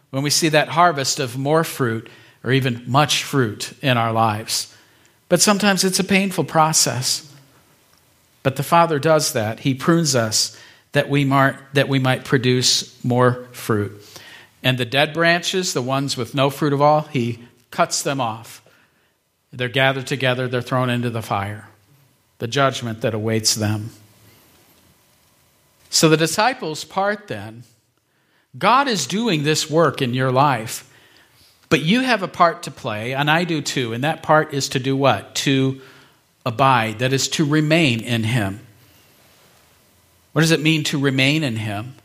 When 0.10 0.24
we 0.24 0.30
see 0.30 0.50
that 0.50 0.68
harvest 0.68 1.22
of 1.22 1.38
more 1.38 1.64
fruit 1.64 2.10
or 2.44 2.52
even 2.52 2.84
much 2.86 3.24
fruit 3.24 3.74
in 3.82 3.98
our 3.98 4.12
lives. 4.12 4.76
But 5.30 5.40
sometimes 5.40 5.86
it's 5.86 6.02
a 6.02 6.04
painful 6.04 6.44
process. 6.44 7.34
But 8.44 8.58
the 8.58 8.64
Father 8.64 9.00
does 9.00 9.32
that. 9.32 9.62
He 9.62 9.74
prunes 9.74 10.16
us 10.16 10.60
that 10.92 11.08
we 11.08 11.24
might, 11.24 11.56
that 11.74 11.88
we 11.88 11.98
might 11.98 12.26
produce 12.26 13.02
more 13.06 13.46
fruit. 13.54 14.06
And 14.64 14.78
the 14.78 14.86
dead 14.86 15.14
branches, 15.14 15.72
the 15.72 15.82
ones 15.82 16.18
with 16.18 16.36
no 16.36 16.50
fruit 16.50 16.74
of 16.74 16.82
all, 16.82 17.04
He 17.04 17.40
cuts 17.72 18.02
them 18.02 18.20
off. 18.20 18.62
They're 19.54 19.70
gathered 19.70 20.08
together, 20.08 20.50
they're 20.50 20.62
thrown 20.62 20.90
into 20.90 21.10
the 21.10 21.22
fire, 21.22 21.70
the 22.40 22.48
judgment 22.48 23.00
that 23.00 23.14
awaits 23.14 23.56
them. 23.56 23.92
So 25.90 26.10
the 26.10 26.18
disciples 26.18 26.84
part 26.84 27.30
then 27.30 27.64
God 28.58 28.88
is 28.88 29.06
doing 29.06 29.44
this 29.44 29.70
work 29.70 30.01
in 30.01 30.13
your 30.13 30.32
life, 30.32 30.89
but 31.70 31.82
you 31.82 32.01
have 32.01 32.24
a 32.24 32.27
part 32.27 32.63
to 32.63 32.72
play, 32.72 33.13
and 33.13 33.29
I 33.29 33.44
do 33.44 33.62
too. 33.62 33.94
And 33.94 34.03
that 34.03 34.24
part 34.24 34.53
is 34.53 34.70
to 34.70 34.79
do 34.79 34.96
what? 34.96 35.36
To 35.36 35.79
abide, 36.46 37.00
that 37.00 37.13
is, 37.13 37.27
to 37.29 37.46
remain 37.46 38.00
in 38.01 38.24
Him. 38.24 38.62
What 40.34 40.41
does 40.41 40.51
it 40.51 40.62
mean 40.62 40.84
to 40.86 41.00
remain 41.00 41.44
in 41.44 41.58
Him? 41.58 41.96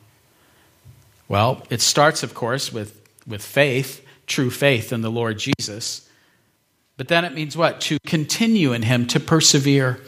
Well, 1.28 1.62
it 1.70 1.80
starts, 1.80 2.22
of 2.22 2.34
course, 2.34 2.72
with, 2.72 3.00
with 3.26 3.42
faith, 3.42 4.04
true 4.26 4.50
faith 4.50 4.92
in 4.92 5.00
the 5.00 5.10
Lord 5.10 5.38
Jesus. 5.38 6.08
But 6.98 7.08
then 7.08 7.24
it 7.24 7.32
means 7.32 7.56
what? 7.56 7.80
To 7.82 7.98
continue 8.06 8.72
in 8.72 8.82
Him, 8.82 9.06
to 9.08 9.20
persevere, 9.20 10.00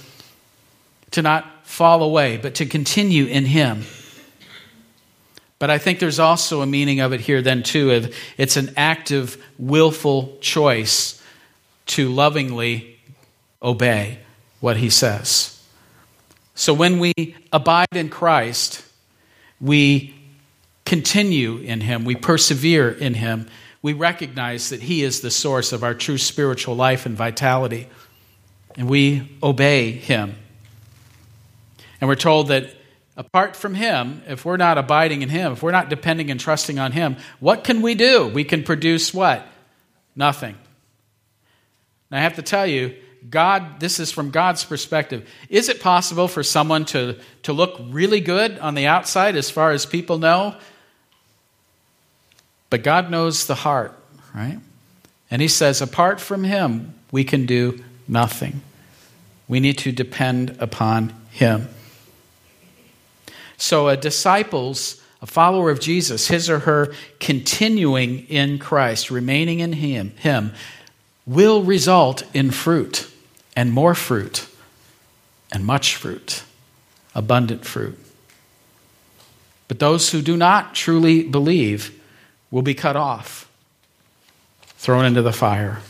to 1.12 1.22
not 1.22 1.66
fall 1.66 2.02
away, 2.02 2.36
but 2.36 2.54
to 2.56 2.66
continue 2.66 3.24
in 3.24 3.46
Him. 3.46 3.84
But 5.58 5.70
I 5.70 5.78
think 5.78 6.00
there's 6.00 6.18
also 6.18 6.60
a 6.60 6.66
meaning 6.66 7.00
of 7.00 7.12
it 7.12 7.20
here, 7.20 7.40
then, 7.40 7.62
too. 7.62 7.90
Of 7.92 8.14
it's 8.36 8.56
an 8.56 8.74
active, 8.76 9.42
willful 9.58 10.36
choice 10.40 11.22
to 11.86 12.08
lovingly 12.08 12.98
obey 13.62 14.18
what 14.60 14.76
he 14.76 14.90
says. 14.90 15.62
So 16.54 16.74
when 16.74 16.98
we 16.98 17.12
abide 17.52 17.88
in 17.92 18.08
Christ, 18.08 18.84
we 19.60 20.14
continue 20.84 21.58
in 21.58 21.80
him, 21.80 22.04
we 22.04 22.14
persevere 22.14 22.90
in 22.90 23.14
him, 23.14 23.48
we 23.82 23.92
recognize 23.92 24.70
that 24.70 24.82
he 24.82 25.02
is 25.02 25.20
the 25.20 25.30
source 25.30 25.72
of 25.72 25.84
our 25.84 25.94
true 25.94 26.18
spiritual 26.18 26.74
life 26.74 27.06
and 27.06 27.16
vitality, 27.16 27.88
and 28.76 28.88
we 28.88 29.36
obey 29.42 29.90
him. 29.92 30.34
And 32.00 32.08
we're 32.08 32.14
told 32.14 32.48
that 32.48 32.70
Apart 33.16 33.56
from 33.56 33.74
Him, 33.74 34.22
if 34.26 34.44
we're 34.44 34.58
not 34.58 34.76
abiding 34.76 35.22
in 35.22 35.30
Him, 35.30 35.52
if 35.52 35.62
we're 35.62 35.70
not 35.70 35.88
depending 35.88 36.30
and 36.30 36.38
trusting 36.38 36.78
on 36.78 36.92
Him, 36.92 37.16
what 37.40 37.64
can 37.64 37.80
we 37.80 37.94
do? 37.94 38.28
We 38.28 38.44
can 38.44 38.62
produce 38.62 39.14
what? 39.14 39.46
Nothing. 40.14 40.56
Now, 42.10 42.18
I 42.18 42.20
have 42.20 42.36
to 42.36 42.42
tell 42.42 42.66
you, 42.66 42.94
God, 43.28 43.80
this 43.80 43.98
is 43.98 44.12
from 44.12 44.30
God's 44.30 44.64
perspective. 44.64 45.28
Is 45.48 45.68
it 45.68 45.80
possible 45.80 46.28
for 46.28 46.42
someone 46.42 46.84
to, 46.86 47.18
to 47.44 47.52
look 47.52 47.80
really 47.88 48.20
good 48.20 48.58
on 48.58 48.74
the 48.74 48.86
outside 48.86 49.34
as 49.34 49.50
far 49.50 49.72
as 49.72 49.86
people 49.86 50.18
know? 50.18 50.54
But 52.68 52.82
God 52.82 53.10
knows 53.10 53.46
the 53.46 53.54
heart, 53.54 53.98
right? 54.34 54.58
And 55.30 55.40
He 55.40 55.48
says, 55.48 55.80
apart 55.80 56.20
from 56.20 56.44
Him, 56.44 56.94
we 57.10 57.24
can 57.24 57.46
do 57.46 57.82
nothing. 58.06 58.60
We 59.48 59.58
need 59.58 59.78
to 59.78 59.92
depend 59.92 60.56
upon 60.60 61.14
Him. 61.30 61.68
So, 63.56 63.88
a 63.88 63.96
disciples, 63.96 65.02
a 65.22 65.26
follower 65.26 65.70
of 65.70 65.80
Jesus, 65.80 66.28
his 66.28 66.50
or 66.50 66.60
her 66.60 66.92
continuing 67.20 68.26
in 68.28 68.58
Christ, 68.58 69.10
remaining 69.10 69.60
in 69.60 69.72
him, 69.72 70.10
him 70.18 70.52
will 71.26 71.62
result 71.62 72.22
in 72.34 72.50
fruit 72.50 73.10
and 73.56 73.72
more 73.72 73.94
fruit 73.94 74.46
and 75.52 75.64
much 75.64 75.96
fruit, 75.96 76.44
abundant 77.14 77.64
fruit. 77.64 77.98
But 79.68 79.78
those 79.78 80.10
who 80.10 80.22
do 80.22 80.36
not 80.36 80.74
truly 80.74 81.22
believe 81.22 82.00
will 82.50 82.62
be 82.62 82.74
cut 82.74 82.96
off, 82.96 83.50
thrown 84.76 85.04
into 85.04 85.22
the 85.22 85.32
fire. 85.32 85.80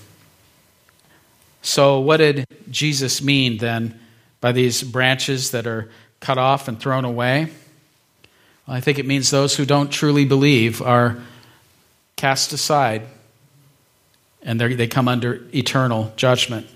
So, 1.63 1.99
what 1.99 2.19
did 2.19 2.47
Jesus 2.71 3.21
mean 3.21 3.59
then 3.59 3.99
by 4.41 4.53
these 4.53 4.83
branches 4.83 5.51
that 5.51 5.67
are 5.67 5.91
cut 6.21 6.39
off 6.39 6.69
and 6.69 6.79
thrown 6.79 7.05
away? 7.05 7.51
Well, 8.67 8.77
I 8.77 8.81
think 8.81 8.99
it 8.99 9.07
means 9.07 9.31
those 9.31 9.57
who 9.57 9.65
don't 9.65 9.91
truly 9.91 10.25
believe 10.25 10.83
are 10.83 11.19
cast 12.17 12.53
aside 12.53 13.03
and 14.43 14.61
they 14.61 14.87
come 14.87 15.09
under 15.09 15.43
eternal 15.53 16.13
judgment. 16.17 16.67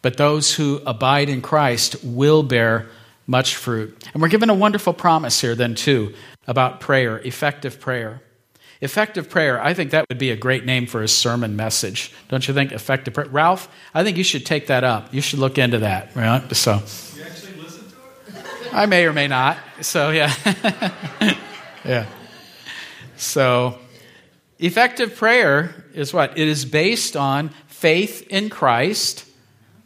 But 0.00 0.16
those 0.16 0.54
who 0.54 0.80
abide 0.86 1.28
in 1.28 1.42
Christ 1.42 2.02
will 2.02 2.42
bear 2.42 2.86
much 3.26 3.56
fruit. 3.56 4.08
And 4.14 4.22
we're 4.22 4.28
given 4.28 4.48
a 4.48 4.54
wonderful 4.54 4.94
promise 4.94 5.40
here, 5.40 5.54
then, 5.54 5.74
too, 5.74 6.14
about 6.46 6.80
prayer, 6.80 7.18
effective 7.18 7.78
prayer. 7.78 8.22
Effective 8.80 9.28
prayer, 9.28 9.62
I 9.62 9.74
think 9.74 9.90
that 9.90 10.06
would 10.08 10.18
be 10.18 10.30
a 10.30 10.36
great 10.36 10.64
name 10.64 10.86
for 10.86 11.02
a 11.02 11.08
sermon 11.08 11.56
message. 11.56 12.12
Don't 12.28 12.46
you 12.46 12.54
think? 12.54 12.72
Effective 12.72 13.12
prayer. 13.12 13.28
Ralph, 13.28 13.68
I 13.92 14.04
think 14.04 14.16
you 14.16 14.24
should 14.24 14.46
take 14.46 14.68
that 14.68 14.84
up. 14.84 15.12
You 15.12 15.20
should 15.20 15.40
look 15.40 15.58
into 15.58 15.80
that. 15.80 16.14
Right? 16.14 16.40
So, 16.54 16.74
you 16.74 17.24
actually 17.24 17.60
listen 17.60 17.84
to 17.90 18.38
it? 18.38 18.44
I 18.72 18.86
may 18.86 19.04
or 19.04 19.12
may 19.12 19.28
not. 19.28 19.58
So, 19.80 20.10
yeah. 20.10 20.32
yeah. 21.84 22.06
So, 23.16 23.78
effective 24.58 25.16
prayer 25.16 25.84
is 25.94 26.12
what? 26.12 26.38
It 26.38 26.48
is 26.48 26.64
based 26.64 27.16
on 27.16 27.50
faith 27.66 28.26
in 28.28 28.50
Christ 28.50 29.24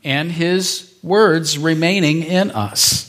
and 0.05 0.33
his 0.33 0.95
words 1.03 1.59
remaining 1.59 2.23
in 2.23 2.51
us. 2.51 3.09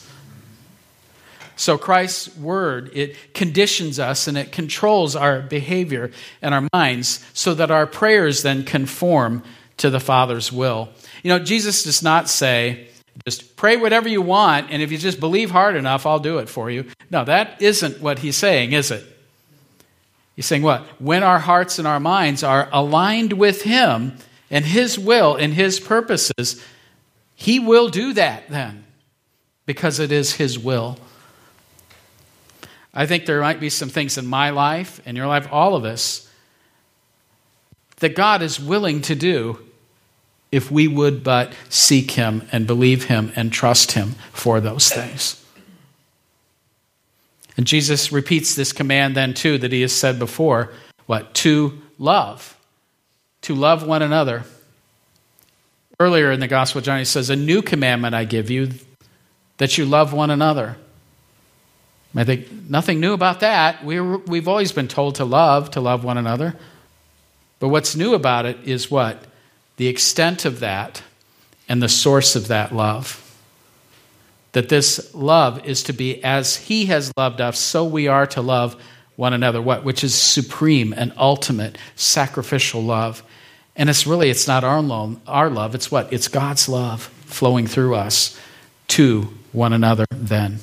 So 1.56 1.78
Christ's 1.78 2.36
word, 2.36 2.92
it 2.94 3.34
conditions 3.34 4.00
us 4.00 4.28
and 4.28 4.38
it 4.38 4.52
controls 4.52 5.16
our 5.16 5.42
behavior 5.42 6.12
and 6.42 6.54
our 6.54 6.68
minds 6.74 7.24
so 7.34 7.54
that 7.54 7.72
our 7.72 7.86
prayers 7.86 8.42
then 8.42 8.66
conform 8.66 9.44
to 9.78 9.90
the 9.90 10.00
Father's 10.00 10.52
will. 10.52 10.90
You 11.24 11.30
know, 11.30 11.40
Jesus 11.40 11.84
does 11.84 12.02
not 12.04 12.28
say, 12.28 12.90
just 13.26 13.56
pray 13.56 13.78
whatever 13.78 14.10
you 14.10 14.22
want, 14.22 14.70
and 14.70 14.82
if 14.82 14.92
you 14.92 14.98
just 14.98 15.20
believe 15.20 15.52
hard 15.52 15.76
enough, 15.76 16.06
I'll 16.06 16.20
do 16.20 16.40
it 16.40 16.50
for 16.50 16.70
you. 16.70 16.86
No, 17.10 17.24
that 17.24 17.62
isn't 17.62 18.02
what 18.02 18.20
he's 18.20 18.36
saying, 18.36 18.74
is 18.74 18.92
it? 18.92 19.06
He's 20.36 20.46
saying 20.46 20.64
what? 20.64 20.82
When 21.00 21.24
our 21.24 21.40
hearts 21.40 21.80
and 21.80 21.88
our 21.88 22.00
minds 22.00 22.44
are 22.44 22.68
aligned 22.72 23.34
with 23.34 23.62
him 23.62 24.18
and 24.50 24.66
his 24.66 24.98
will 25.00 25.36
and 25.36 25.54
his 25.54 25.80
purposes, 25.80 26.62
he 27.36 27.60
will 27.60 27.90
do 27.90 28.14
that 28.14 28.50
then 28.50 28.84
because 29.66 30.00
it 30.00 30.12
is 30.12 30.34
his 30.34 30.60
will. 30.60 30.98
I 32.94 33.06
think 33.06 33.26
there 33.26 33.42
might 33.42 33.60
be 33.60 33.70
some 33.70 33.90
things 33.90 34.18
in 34.18 34.26
my 34.26 34.50
life, 34.50 35.06
in 35.08 35.16
your 35.16 35.28
life, 35.28 35.48
all 35.52 35.76
of 35.76 35.86
us, 35.86 36.30
that 37.98 38.16
God 38.16 38.42
is 38.42 38.60
willing 38.60 39.02
to 39.04 39.16
do 39.16 39.60
if 40.54 40.70
we 40.70 40.88
would 40.88 41.24
but 41.24 41.52
seek 41.68 42.12
Him 42.12 42.48
and 42.52 42.68
believe 42.68 43.06
Him 43.06 43.34
and 43.36 43.52
trust 43.52 43.94
Him 43.94 44.14
for 44.32 44.62
those 44.62 44.88
things. 44.88 45.44
And 47.58 47.66
Jesus 47.66 48.12
repeats 48.12 48.54
this 48.54 48.72
command 48.72 49.18
then 49.18 49.34
too 49.34 49.58
that 49.58 49.72
He 49.72 49.82
has 49.82 49.92
said 49.92 50.20
before 50.20 50.72
what? 51.08 51.34
To 51.36 51.82
love. 51.98 52.56
To 53.42 53.56
love 53.56 53.86
one 53.86 54.04
another. 54.04 54.44
Earlier 56.00 56.32
in 56.32 56.40
the 56.40 56.48
Gospel 56.48 56.82
John, 56.82 57.00
He 57.00 57.06
says, 57.06 57.32
A 57.32 57.36
new 57.36 57.64
commandment 57.64 58.14
I 58.14 58.24
give 58.24 58.52
you, 58.52 58.70
that 59.58 59.80
you 59.80 59.86
love 59.86 60.14
one 60.14 60.30
another. 60.30 60.78
I 62.16 62.26
think 62.26 62.70
nothing 62.70 63.00
new 63.00 63.14
about 63.14 63.40
that. 63.40 63.84
we 63.84 64.00
we've 64.00 64.48
always 64.48 64.72
been 64.72 64.88
told 64.88 65.16
to 65.16 65.26
love, 65.26 65.72
to 65.72 65.82
love 65.82 66.04
one 66.04 66.20
another. 66.20 66.56
But 67.60 67.70
what's 67.70 67.96
new 67.96 68.14
about 68.14 68.46
it 68.46 68.60
is 68.66 68.92
what? 68.92 69.26
The 69.78 69.88
extent 69.88 70.46
of 70.46 70.60
that 70.60 71.02
and 71.68 71.82
the 71.82 71.90
source 71.90 72.36
of 72.36 72.48
that 72.50 72.74
love. 72.74 73.20
That 74.52 74.70
this 74.70 75.14
love 75.16 75.66
is 75.66 75.84
to 75.84 75.94
be 75.94 76.24
as 76.24 76.56
He 76.56 76.86
has 76.86 77.12
loved 77.18 77.42
us, 77.42 77.58
so 77.58 77.84
we 77.84 78.08
are 78.08 78.28
to 78.28 78.42
love 78.42 78.80
one 79.16 79.34
another. 79.34 79.62
What? 79.62 79.84
Which 79.84 80.04
is 80.04 80.14
supreme 80.14 80.94
and 80.94 81.14
ultimate 81.18 81.78
sacrificial 81.96 82.84
love. 82.84 83.24
And 83.76 83.90
it's 83.90 84.06
really, 84.06 84.30
it's 84.30 84.48
not 84.48 84.64
our 84.64 84.82
love, 84.82 85.20
our 85.28 85.50
love. 85.50 85.74
It's 85.74 85.92
what? 85.92 86.14
It's 86.14 86.28
God's 86.28 86.70
love 86.70 87.04
flowing 87.26 87.66
through 87.66 87.96
us 87.96 88.40
to 88.90 89.34
one 89.52 89.74
another 89.74 90.06
then. 90.12 90.60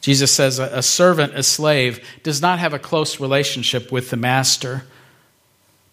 Jesus 0.00 0.32
says 0.32 0.58
a 0.58 0.82
servant, 0.82 1.34
a 1.34 1.42
slave, 1.42 2.04
does 2.22 2.40
not 2.40 2.58
have 2.58 2.72
a 2.72 2.78
close 2.78 3.20
relationship 3.20 3.92
with 3.92 4.10
the 4.10 4.16
master. 4.16 4.84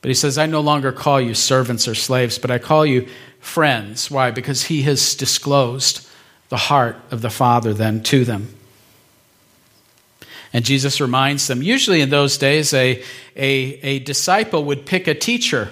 But 0.08 0.12
he 0.12 0.16
says, 0.16 0.38
I 0.38 0.46
no 0.46 0.62
longer 0.62 0.94
call 0.94 1.20
you 1.20 1.34
servants 1.34 1.86
or 1.86 1.94
slaves, 1.94 2.40
but 2.40 2.50
I 2.50 2.60
call 2.60 2.86
you 2.86 3.10
friends. 3.42 4.10
Why? 4.10 4.32
Because 4.32 4.64
he 4.64 4.84
has 4.84 5.16
disclosed 5.16 6.08
the 6.48 6.56
heart 6.56 6.96
of 7.12 7.22
the 7.22 7.30
Father 7.30 7.74
then 7.74 8.04
to 8.04 8.24
them. 8.24 8.56
And 10.54 10.64
Jesus 10.64 11.02
reminds 11.02 11.48
them, 11.48 11.62
usually 11.62 12.00
in 12.00 12.10
those 12.10 12.38
days, 12.38 12.74
a, 12.74 13.04
a, 13.36 13.50
a 13.84 14.00
disciple 14.00 14.64
would 14.64 14.86
pick 14.86 15.10
a 15.10 15.14
teacher. 15.14 15.72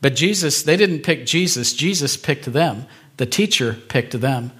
But 0.00 0.14
Jesus, 0.14 0.62
they 0.62 0.76
didn't 0.76 1.02
pick 1.02 1.26
Jesus, 1.26 1.72
Jesus 1.72 2.16
picked 2.16 2.44
them. 2.44 2.86
The 3.16 3.26
teacher 3.26 3.76
picked 3.88 4.20
them. 4.20 4.52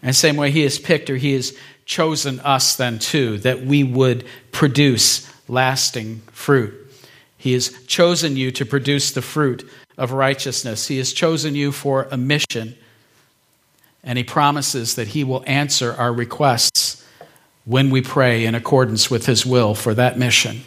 And 0.00 0.14
same 0.14 0.36
way 0.36 0.52
he 0.52 0.62
has 0.62 0.78
picked 0.78 1.10
or 1.10 1.16
he 1.16 1.32
has 1.32 1.58
chosen 1.86 2.38
us 2.38 2.76
then 2.76 3.00
too, 3.00 3.38
that 3.38 3.62
we 3.62 3.82
would 3.82 4.24
produce 4.52 5.28
lasting 5.48 6.22
fruit. 6.30 6.84
He 7.38 7.54
has 7.54 7.70
chosen 7.86 8.36
you 8.36 8.50
to 8.50 8.66
produce 8.66 9.12
the 9.12 9.22
fruit 9.22 9.68
of 9.96 10.12
righteousness. 10.12 10.88
He 10.88 10.98
has 10.98 11.12
chosen 11.12 11.54
you 11.54 11.72
for 11.72 12.08
a 12.10 12.16
mission. 12.18 12.76
And 14.04 14.18
he 14.18 14.24
promises 14.24 14.96
that 14.96 15.08
he 15.08 15.24
will 15.24 15.44
answer 15.46 15.94
our 15.94 16.12
requests 16.12 17.04
when 17.64 17.90
we 17.90 18.02
pray 18.02 18.44
in 18.44 18.54
accordance 18.54 19.10
with 19.10 19.26
his 19.26 19.46
will 19.46 19.74
for 19.74 19.94
that 19.94 20.18
mission. 20.18 20.62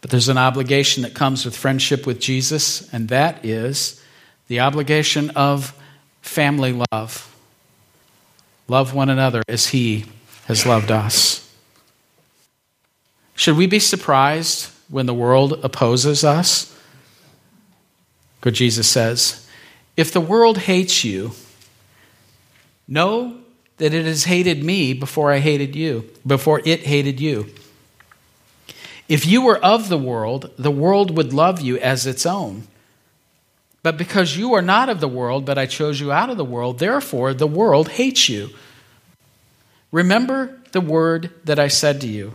But 0.00 0.10
there's 0.10 0.28
an 0.28 0.38
obligation 0.38 1.02
that 1.02 1.14
comes 1.14 1.44
with 1.44 1.56
friendship 1.56 2.06
with 2.06 2.20
Jesus, 2.20 2.92
and 2.92 3.08
that 3.08 3.44
is 3.44 4.02
the 4.46 4.60
obligation 4.60 5.30
of 5.30 5.74
family 6.22 6.80
love. 6.92 7.34
Love 8.68 8.94
one 8.94 9.08
another 9.08 9.42
as 9.48 9.68
He 9.68 10.04
has 10.46 10.66
loved 10.66 10.90
us. 10.90 11.47
Should 13.38 13.56
we 13.56 13.68
be 13.68 13.78
surprised 13.78 14.68
when 14.88 15.06
the 15.06 15.14
world 15.14 15.60
opposes 15.62 16.24
us? 16.24 16.76
Good 18.40 18.54
Jesus 18.54 18.88
says, 18.88 19.48
If 19.96 20.12
the 20.12 20.20
world 20.20 20.58
hates 20.58 21.04
you, 21.04 21.30
know 22.88 23.38
that 23.76 23.94
it 23.94 24.06
has 24.06 24.24
hated 24.24 24.64
me 24.64 24.92
before 24.92 25.30
I 25.30 25.38
hated 25.38 25.76
you, 25.76 26.10
before 26.26 26.62
it 26.64 26.80
hated 26.80 27.20
you. 27.20 27.46
If 29.08 29.24
you 29.24 29.42
were 29.42 29.64
of 29.64 29.88
the 29.88 29.98
world, 29.98 30.50
the 30.58 30.72
world 30.72 31.16
would 31.16 31.32
love 31.32 31.60
you 31.60 31.78
as 31.78 32.06
its 32.06 32.26
own. 32.26 32.66
But 33.84 33.96
because 33.96 34.36
you 34.36 34.52
are 34.54 34.62
not 34.62 34.88
of 34.88 34.98
the 34.98 35.06
world, 35.06 35.44
but 35.44 35.58
I 35.58 35.66
chose 35.66 36.00
you 36.00 36.10
out 36.10 36.28
of 36.28 36.38
the 36.38 36.44
world, 36.44 36.80
therefore 36.80 37.34
the 37.34 37.46
world 37.46 37.90
hates 37.90 38.28
you. 38.28 38.50
Remember 39.92 40.58
the 40.72 40.80
word 40.80 41.30
that 41.44 41.60
I 41.60 41.68
said 41.68 42.00
to 42.00 42.08
you 42.08 42.34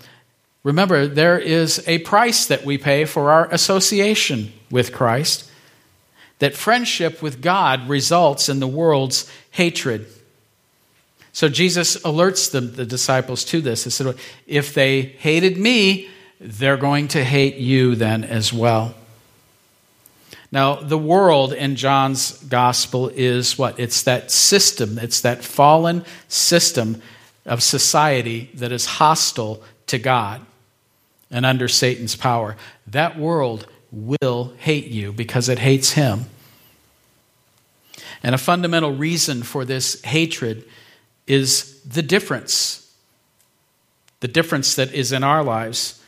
remember 0.63 1.07
there 1.07 1.39
is 1.39 1.83
a 1.87 1.99
price 1.99 2.45
that 2.47 2.65
we 2.65 2.77
pay 2.77 3.05
for 3.05 3.31
our 3.31 3.51
association 3.51 4.53
with 4.69 4.93
Christ. 4.93 5.49
That 6.39 6.55
friendship 6.55 7.21
with 7.21 7.41
God 7.41 7.87
results 7.87 8.49
in 8.49 8.59
the 8.59 8.67
world's 8.67 9.31
hatred. 9.51 10.07
So 11.33 11.47
Jesus 11.49 11.97
alerts 11.97 12.51
the, 12.51 12.61
the 12.61 12.85
disciples 12.85 13.45
to 13.45 13.61
this. 13.61 13.83
He 13.83 13.89
said, 13.89 14.15
If 14.47 14.73
they 14.73 15.01
hated 15.01 15.57
me, 15.57 16.09
they're 16.39 16.77
going 16.77 17.09
to 17.09 17.23
hate 17.23 17.55
you 17.55 17.95
then 17.95 18.23
as 18.23 18.51
well. 18.51 18.95
Now, 20.51 20.75
the 20.75 20.97
world 20.97 21.53
in 21.53 21.77
John's 21.77 22.33
gospel 22.43 23.09
is 23.09 23.57
what? 23.57 23.79
It's 23.79 24.03
that 24.03 24.31
system, 24.31 24.97
it's 24.97 25.21
that 25.21 25.43
fallen 25.43 26.03
system 26.27 27.01
of 27.45 27.63
society 27.63 28.49
that 28.55 28.71
is 28.71 28.85
hostile 28.85 29.63
to 29.87 29.97
God 29.97 30.45
and 31.31 31.45
under 31.45 31.67
Satan's 31.67 32.15
power. 32.15 32.57
That 32.85 33.17
world 33.17 33.67
will 33.91 34.53
hate 34.57 34.87
you 34.87 35.11
because 35.11 35.49
it 35.49 35.59
hates 35.59 35.93
him. 35.93 36.25
And 38.23 38.35
a 38.35 38.37
fundamental 38.37 38.91
reason 38.93 39.43
for 39.43 39.65
this 39.65 40.01
hatred 40.03 40.65
is 41.25 41.81
the 41.81 42.01
difference, 42.01 42.93
the 44.19 44.27
difference 44.27 44.75
that 44.75 44.93
is 44.93 45.11
in 45.11 45.23
our 45.23 45.43
lives. 45.43 46.01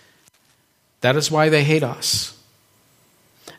That 1.01 1.15
is 1.15 1.31
why 1.31 1.49
they 1.49 1.63
hate 1.63 1.83
us. 1.83 2.37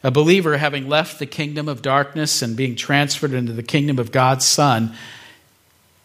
A 0.03 0.11
believer, 0.11 0.59
having 0.59 0.89
left 0.89 1.19
the 1.19 1.27
kingdom 1.27 1.69
of 1.69 1.83
darkness 1.83 2.43
and 2.43 2.57
being 2.57 2.77
transferred 2.77 3.33
into 3.33 3.53
the 3.53 3.63
kingdom 3.63 3.99
of 3.99 4.13
God's 4.13 4.45
Son, 4.45 4.95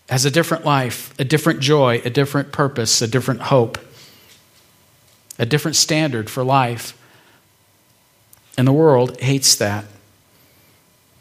has 0.09 0.25
a 0.25 0.31
different 0.31 0.65
life, 0.65 1.13
a 1.19 1.23
different 1.23 1.59
joy, 1.59 2.01
a 2.03 2.09
different 2.09 2.51
purpose, 2.51 3.01
a 3.01 3.07
different 3.07 3.41
hope, 3.41 3.77
a 5.39 5.45
different 5.45 5.75
standard 5.75 6.29
for 6.29 6.43
life. 6.43 6.95
And 8.57 8.67
the 8.67 8.73
world 8.73 9.19
hates 9.21 9.55
that. 9.55 9.85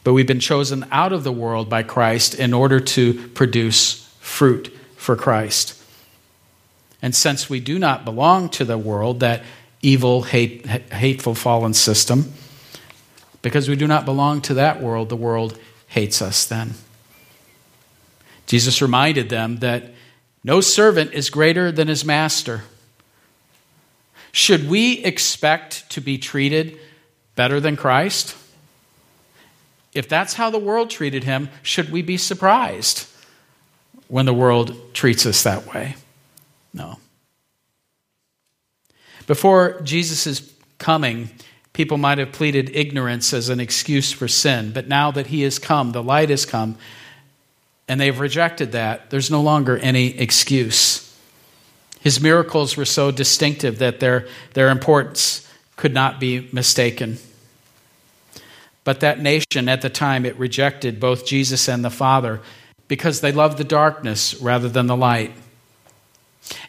But 0.05 0.13
we've 0.13 0.27
been 0.27 0.41
chosen 0.41 0.87
out 0.91 1.13
of 1.13 1.25
the 1.25 1.33
world 1.33 1.71
by 1.71 1.85
Christ 1.85 2.35
in 2.35 2.53
order 2.53 2.81
to 2.81 3.29
produce 3.31 4.07
fruit 4.21 4.77
for 4.97 5.17
Christ. 5.17 5.81
And 7.01 7.15
since 7.15 7.49
we 7.49 7.61
do 7.61 7.79
not 7.79 8.05
belong 8.05 8.49
to 8.51 8.65
the 8.65 8.77
world, 8.77 9.21
that 9.21 9.45
evil, 9.83 10.23
hate, 10.23 10.67
hateful, 10.67 11.35
fallen 11.35 11.75
system, 11.75 12.33
because 13.41 13.69
we 13.69 13.77
do 13.77 13.87
not 13.87 14.05
belong 14.05 14.41
to 14.43 14.55
that 14.55 14.83
world, 14.83 15.09
the 15.09 15.17
world 15.17 15.57
hates 15.87 16.21
us 16.21 16.45
then. 16.45 16.75
Jesus 18.47 18.83
reminded 18.83 19.29
them 19.29 19.59
that 19.59 19.93
no 20.43 20.61
servant 20.61 21.13
is 21.13 21.31
greater 21.31 21.71
than 21.71 21.87
his 21.87 22.05
master. 22.05 22.63
Should 24.33 24.69
we 24.69 25.05
expect 25.05 25.91
to 25.91 26.01
be 26.01 26.19
treated 26.19 26.79
better 27.35 27.61
than 27.61 27.77
Christ? 27.77 28.37
If 29.95 30.09
that's 30.09 30.35
how 30.35 30.51
the 30.51 30.59
world 30.59 30.91
treated 30.91 31.25
him, 31.25 31.49
should 31.63 31.91
we 31.91 32.03
be 32.03 32.17
surprised 32.17 33.07
when 34.09 34.27
the 34.27 34.35
world 34.35 34.95
treats 34.95 35.27
us 35.27 35.43
that 35.43 35.67
way? 35.73 35.97
No. 36.73 36.99
Before 39.27 39.81
Jesus' 39.83 40.53
coming, 40.79 41.31
People 41.79 41.97
might 41.97 42.19
have 42.19 42.33
pleaded 42.33 42.75
ignorance 42.75 43.33
as 43.33 43.51
an 43.51 43.61
excuse 43.61 44.11
for 44.11 44.27
sin, 44.27 44.73
but 44.73 44.89
now 44.89 45.13
that 45.13 45.29
he 45.29 45.43
has 45.43 45.61
come, 45.61 45.93
the 45.93 46.03
light 46.03 46.29
has 46.29 46.45
come, 46.45 46.77
and 47.87 48.01
they've 48.01 48.19
rejected 48.19 48.73
that, 48.73 49.11
there's 49.11 49.31
no 49.31 49.41
longer 49.41 49.79
any 49.79 50.19
excuse. 50.19 51.08
His 52.09 52.23
miracles 52.23 52.75
were 52.75 52.87
so 52.87 53.11
distinctive 53.11 53.81
that 53.81 54.01
their, 54.01 54.27
their 54.55 54.71
importance 54.71 55.47
could 55.77 55.93
not 55.93 56.19
be 56.19 56.49
mistaken. 56.53 57.19
But 58.83 59.01
that 59.01 59.21
nation 59.21 59.69
at 59.69 59.83
the 59.83 59.91
time, 59.91 60.25
it 60.25 60.35
rejected 60.39 61.01
both 61.01 61.27
Jesus 61.27 61.69
and 61.69 61.85
the 61.85 61.91
Father 61.91 62.41
because 62.89 63.21
they 63.21 63.31
loved 63.31 63.59
the 63.59 63.63
darkness 63.63 64.35
rather 64.41 64.71
than 64.71 64.87
the 64.87 64.97
light. 64.97 65.35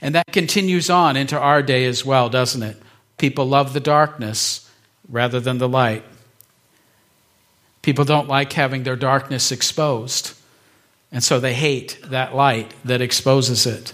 And 0.02 0.14
that 0.14 0.34
continues 0.34 0.90
on 0.90 1.16
into 1.16 1.40
our 1.40 1.64
day 1.64 1.86
as 1.86 2.04
well, 2.04 2.28
doesn't 2.28 2.62
it? 2.62 2.76
People 3.18 3.46
love 3.46 3.72
the 3.72 3.80
darkness 3.80 4.70
rather 5.08 5.40
than 5.40 5.58
the 5.58 5.70
light. 5.70 6.04
People 7.82 8.04
don't 8.04 8.28
like 8.28 8.52
having 8.52 8.84
their 8.84 8.98
darkness 8.98 9.54
exposed, 9.54 10.34
and 11.14 11.24
so 11.24 11.40
they 11.40 11.54
hate 11.54 11.98
that 12.04 12.36
light 12.36 12.74
that 12.84 13.00
exposes 13.00 13.66
it. 13.66 13.94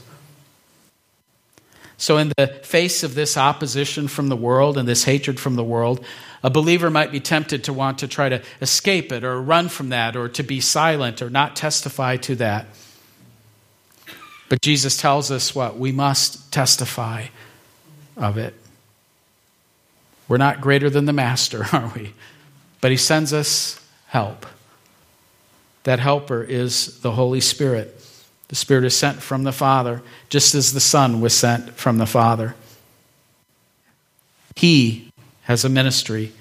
So, 2.05 2.19
in 2.19 2.31
the 2.37 2.45
face 2.61 3.01
of 3.01 3.15
this 3.15 3.35
opposition 3.35 4.07
from 4.07 4.29
the 4.29 4.35
world 4.35 4.77
and 4.77 4.87
this 4.87 5.05
hatred 5.05 5.39
from 5.39 5.55
the 5.55 5.63
world, 5.63 6.05
a 6.43 6.51
believer 6.51 6.91
might 6.91 7.11
be 7.11 7.19
tempted 7.19 7.63
to 7.63 7.73
want 7.73 7.97
to 7.97 8.07
try 8.07 8.29
to 8.29 8.43
escape 8.61 9.11
it 9.11 9.23
or 9.23 9.41
run 9.41 9.69
from 9.69 9.89
that 9.89 10.15
or 10.15 10.29
to 10.29 10.43
be 10.43 10.61
silent 10.61 11.23
or 11.23 11.31
not 11.31 11.55
testify 11.55 12.17
to 12.17 12.35
that. 12.35 12.67
But 14.49 14.61
Jesus 14.61 14.97
tells 14.97 15.31
us 15.31 15.55
what? 15.55 15.79
We 15.79 15.91
must 15.91 16.53
testify 16.53 17.29
of 18.15 18.37
it. 18.37 18.53
We're 20.27 20.37
not 20.37 20.61
greater 20.61 20.91
than 20.91 21.05
the 21.05 21.11
master, 21.11 21.65
are 21.73 21.91
we? 21.95 22.13
But 22.81 22.91
he 22.91 22.97
sends 22.97 23.33
us 23.33 23.83
help. 24.05 24.45
That 25.85 25.97
helper 25.97 26.43
is 26.43 26.99
the 26.99 27.13
Holy 27.13 27.41
Spirit. 27.41 27.99
The 28.47 28.55
Spirit 28.55 28.85
is 28.85 28.95
sent 28.95 29.21
from 29.21 29.43
the 29.43 29.51
Father, 29.51 30.01
just 30.29 30.53
as 30.53 30.73
the 30.73 30.79
Son 30.79 31.19
was 31.21 31.33
sent 31.33 31.71
from 31.71 31.97
the 31.97 32.05
Father. 32.05 32.55
He 34.55 35.11
has 35.43 35.65
a 35.65 35.69
ministry. 35.69 36.31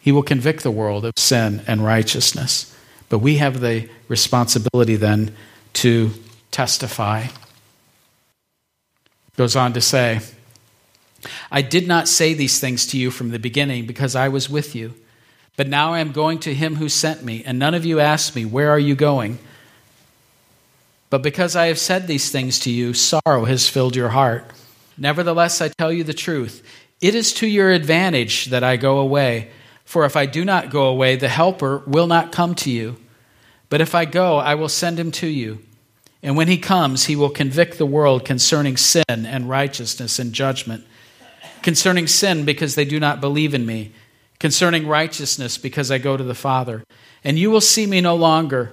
He 0.00 0.12
will 0.12 0.22
convict 0.22 0.62
the 0.62 0.70
world 0.70 1.04
of 1.04 1.14
sin 1.16 1.62
and 1.66 1.84
righteousness. 1.84 2.74
But 3.08 3.18
we 3.18 3.36
have 3.36 3.60
the 3.60 3.88
responsibility 4.08 4.96
then 4.96 5.34
to 5.74 6.12
testify. 6.50 7.26
Goes 9.36 9.56
on 9.56 9.72
to 9.72 9.80
say, 9.80 10.20
I 11.50 11.62
did 11.62 11.86
not 11.86 12.08
say 12.08 12.34
these 12.34 12.60
things 12.60 12.86
to 12.88 12.98
you 12.98 13.10
from 13.10 13.30
the 13.30 13.38
beginning 13.38 13.86
because 13.86 14.14
I 14.14 14.28
was 14.28 14.48
with 14.48 14.74
you. 14.74 14.94
But 15.56 15.68
now 15.68 15.92
I 15.92 15.98
am 15.98 16.12
going 16.12 16.38
to 16.40 16.54
him 16.54 16.76
who 16.76 16.88
sent 16.88 17.22
me, 17.22 17.44
and 17.44 17.58
none 17.58 17.74
of 17.74 17.84
you 17.84 18.00
asked 18.00 18.34
me, 18.34 18.44
Where 18.44 18.70
are 18.70 18.78
you 18.78 18.94
going? 18.94 19.38
But 21.10 21.22
because 21.22 21.56
I 21.56 21.66
have 21.66 21.78
said 21.78 22.06
these 22.06 22.30
things 22.30 22.60
to 22.60 22.70
you, 22.70 22.94
sorrow 22.94 23.44
has 23.44 23.68
filled 23.68 23.96
your 23.96 24.10
heart. 24.10 24.50
Nevertheless, 24.96 25.60
I 25.60 25.68
tell 25.68 25.92
you 25.92 26.04
the 26.04 26.14
truth. 26.14 26.64
It 27.00 27.14
is 27.14 27.32
to 27.34 27.46
your 27.46 27.70
advantage 27.70 28.46
that 28.46 28.62
I 28.62 28.76
go 28.76 28.98
away. 28.98 29.50
For 29.84 30.04
if 30.04 30.16
I 30.16 30.26
do 30.26 30.44
not 30.44 30.70
go 30.70 30.86
away, 30.86 31.16
the 31.16 31.28
Helper 31.28 31.82
will 31.86 32.06
not 32.06 32.32
come 32.32 32.54
to 32.56 32.70
you. 32.70 32.96
But 33.68 33.80
if 33.80 33.94
I 33.94 34.04
go, 34.04 34.38
I 34.38 34.54
will 34.54 34.68
send 34.68 34.98
him 34.98 35.10
to 35.12 35.26
you. 35.26 35.60
And 36.22 36.36
when 36.36 36.48
he 36.48 36.58
comes, 36.58 37.06
he 37.06 37.16
will 37.16 37.30
convict 37.30 37.78
the 37.78 37.86
world 37.86 38.24
concerning 38.24 38.76
sin 38.76 39.04
and 39.08 39.48
righteousness 39.48 40.18
and 40.18 40.32
judgment 40.32 40.84
concerning 41.62 42.06
sin 42.06 42.44
because 42.44 42.74
they 42.74 42.84
do 42.84 43.00
not 43.00 43.20
believe 43.20 43.54
in 43.54 43.66
me, 43.66 43.92
concerning 44.38 44.86
righteousness 44.86 45.58
because 45.58 45.90
I 45.90 45.98
go 45.98 46.16
to 46.16 46.24
the 46.24 46.34
Father. 46.34 46.82
And 47.22 47.38
you 47.38 47.50
will 47.50 47.60
see 47.60 47.86
me 47.86 48.00
no 48.00 48.16
longer, 48.16 48.72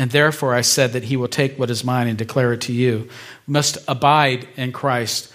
And 0.00 0.10
therefore 0.10 0.54
I 0.54 0.62
said 0.62 0.94
that 0.94 1.04
he 1.04 1.18
will 1.18 1.28
take 1.28 1.58
what 1.58 1.68
is 1.68 1.84
mine 1.84 2.08
and 2.08 2.16
declare 2.16 2.54
it 2.54 2.62
to 2.62 2.72
you. 2.72 3.06
We 3.46 3.52
must 3.52 3.76
abide 3.86 4.48
in 4.56 4.72
Christ. 4.72 5.30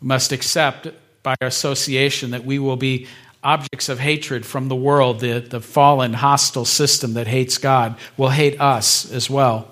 We 0.00 0.08
must 0.08 0.32
accept 0.32 0.88
by 1.22 1.34
association 1.42 2.30
that 2.30 2.46
we 2.46 2.58
will 2.58 2.78
be 2.78 3.06
objects 3.44 3.90
of 3.90 3.98
hatred 3.98 4.46
from 4.46 4.68
the 4.68 4.74
world, 4.74 5.20
the, 5.20 5.40
the 5.40 5.60
fallen, 5.60 6.14
hostile 6.14 6.64
system 6.64 7.12
that 7.12 7.26
hates 7.26 7.58
God, 7.58 7.98
will 8.16 8.30
hate 8.30 8.58
us 8.62 9.12
as 9.12 9.28
well. 9.28 9.68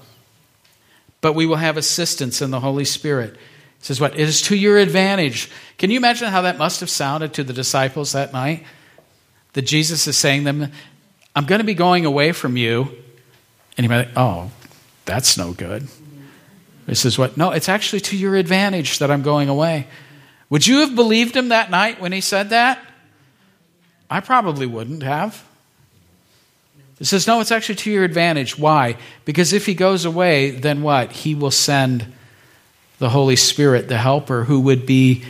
But 1.23 1.33
we 1.33 1.47
will 1.47 1.57
have 1.57 1.79
assistance 1.79 2.43
in 2.43 2.51
the 2.51 2.61
Holy 2.61 2.85
Spirit. 2.85 3.31
It 3.31 3.39
says, 3.87 4.03
What? 4.03 4.13
It 4.13 4.29
is 4.29 4.43
to 4.43 4.55
your 4.55 4.77
advantage. 4.77 5.51
Can 5.79 5.89
you 5.89 5.97
imagine 5.97 6.29
how 6.29 6.43
that 6.43 6.59
must 6.59 6.81
have 6.81 6.91
sounded 6.91 7.33
to 7.33 7.43
the 7.43 7.55
disciples 7.55 8.13
that 8.13 8.35
night? 8.35 8.65
That 9.55 9.63
Jesus 9.63 10.07
is 10.07 10.19
saying 10.19 10.45
to 10.45 10.53
them, 10.53 10.73
I'm 11.35 11.47
going 11.47 11.61
to 11.61 11.65
be 11.65 11.73
going 11.73 12.05
away 12.05 12.33
from 12.33 12.59
you. 12.59 12.95
Think, 13.77 14.09
Oh, 14.17 14.51
that's 15.05 15.37
no 15.37 15.53
good. 15.53 15.89
This 16.87 17.05
is 17.05 17.19
what? 17.19 17.37
No, 17.37 17.51
it's 17.51 17.69
actually 17.69 18.01
to 18.01 18.17
your 18.17 18.37
advantage 18.37 18.99
that 18.99 19.11
I'm 19.11 19.23
going 19.23 19.49
away. 19.49 19.87
Would 20.51 20.67
you 20.67 20.81
have 20.81 20.95
believed 20.95 21.37
him 21.37 21.49
that 21.49 21.71
night 21.71 22.01
when 22.01 22.13
he 22.13 22.21
said 22.21 22.51
that? 22.51 22.79
I 24.11 24.21
probably 24.21 24.67
wouldn't 24.67 25.03
have. 25.03 25.45
It 27.01 27.07
says, 27.07 27.27
no, 27.27 27.41
it's 27.41 27.51
actually 27.51 27.75
to 27.77 27.91
your 27.91 28.05
advantage. 28.05 28.57
Why? 28.57 28.97
Because 29.25 29.53
if 29.53 29.67
he 29.67 29.75
goes 29.75 30.05
away, 30.05 30.51
then 30.53 30.83
what? 30.83 31.11
He 31.11 31.35
will 31.35 31.51
send 31.51 32.13
the 32.99 33.11
Holy 33.11 33.37
Spirit, 33.37 33.89
the 33.89 33.99
helper, 33.99 34.45
who 34.45 34.61
would 34.61 34.87
be 34.87 35.25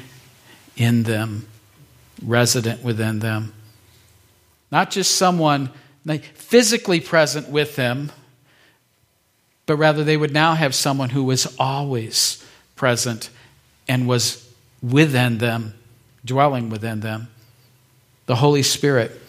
in 0.77 1.05
them, 1.05 1.49
resident 2.23 2.83
within 2.85 3.21
them. 3.21 3.55
Not 4.71 4.91
just 4.91 5.15
someone 5.15 5.71
physically 6.35 7.01
present 7.01 7.49
with 7.49 7.77
them, 7.77 8.13
but 9.67 9.77
rather 9.77 10.05
they 10.05 10.17
would 10.17 10.33
now 10.33 10.55
have 10.55 10.75
someone 10.75 11.11
who 11.11 11.25
was 11.25 11.55
always 11.59 12.45
present 12.77 13.31
and 13.89 14.07
was 14.07 14.49
within 14.83 15.39
them, 15.39 15.75
dwelling 16.25 16.71
within 16.71 17.01
them 17.01 17.29
the 18.27 18.37
Holy 18.37 18.63
Spirit. 18.63 19.21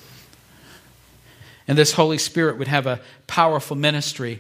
And 1.67 1.77
this 1.77 1.93
Holy 1.93 2.17
Spirit 2.17 2.57
would 2.57 2.67
have 2.67 2.87
a 2.87 3.01
powerful 3.27 3.75
ministry. 3.75 4.39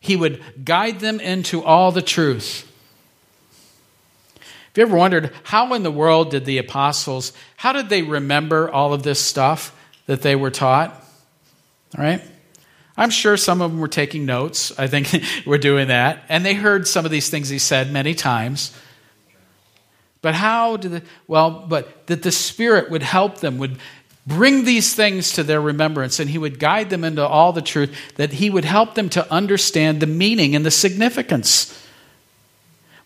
He 0.00 0.16
would 0.16 0.42
guide 0.64 1.00
them 1.00 1.20
into 1.20 1.62
all 1.62 1.92
the 1.92 2.02
truth. 2.02 2.70
Have 4.36 4.78
you 4.78 4.82
ever 4.82 4.96
wondered 4.96 5.32
how 5.44 5.72
in 5.74 5.84
the 5.84 5.90
world 5.90 6.30
did 6.32 6.44
the 6.44 6.58
apostles, 6.58 7.32
how 7.56 7.72
did 7.72 7.88
they 7.88 8.02
remember 8.02 8.68
all 8.68 8.92
of 8.92 9.04
this 9.04 9.20
stuff 9.20 9.74
that 10.06 10.22
they 10.22 10.34
were 10.34 10.50
taught? 10.50 10.90
All 11.96 12.04
right? 12.04 12.22
I'm 12.96 13.10
sure 13.10 13.36
some 13.36 13.60
of 13.60 13.70
them 13.70 13.80
were 13.80 13.88
taking 13.88 14.24
notes. 14.24 14.76
I 14.78 14.86
think 14.86 15.08
we're 15.46 15.58
doing 15.58 15.88
that. 15.88 16.24
And 16.28 16.44
they 16.44 16.54
heard 16.54 16.86
some 16.86 17.04
of 17.04 17.10
these 17.10 17.28
things 17.28 17.48
he 17.48 17.58
said 17.58 17.92
many 17.92 18.14
times. 18.14 18.76
But 20.22 20.34
how 20.34 20.78
did 20.78 20.92
the, 20.92 21.02
well, 21.26 21.50
but 21.50 22.06
that 22.06 22.22
the 22.22 22.32
Spirit 22.32 22.90
would 22.90 23.02
help 23.02 23.38
them, 23.38 23.58
would 23.58 23.78
bring 24.26 24.64
these 24.64 24.94
things 24.94 25.32
to 25.32 25.42
their 25.42 25.60
remembrance, 25.60 26.18
and 26.18 26.30
He 26.30 26.38
would 26.38 26.58
guide 26.58 26.88
them 26.88 27.04
into 27.04 27.26
all 27.26 27.52
the 27.52 27.60
truth, 27.60 27.94
that 28.16 28.32
He 28.32 28.48
would 28.48 28.64
help 28.64 28.94
them 28.94 29.10
to 29.10 29.30
understand 29.30 30.00
the 30.00 30.06
meaning 30.06 30.56
and 30.56 30.64
the 30.64 30.70
significance. 30.70 31.78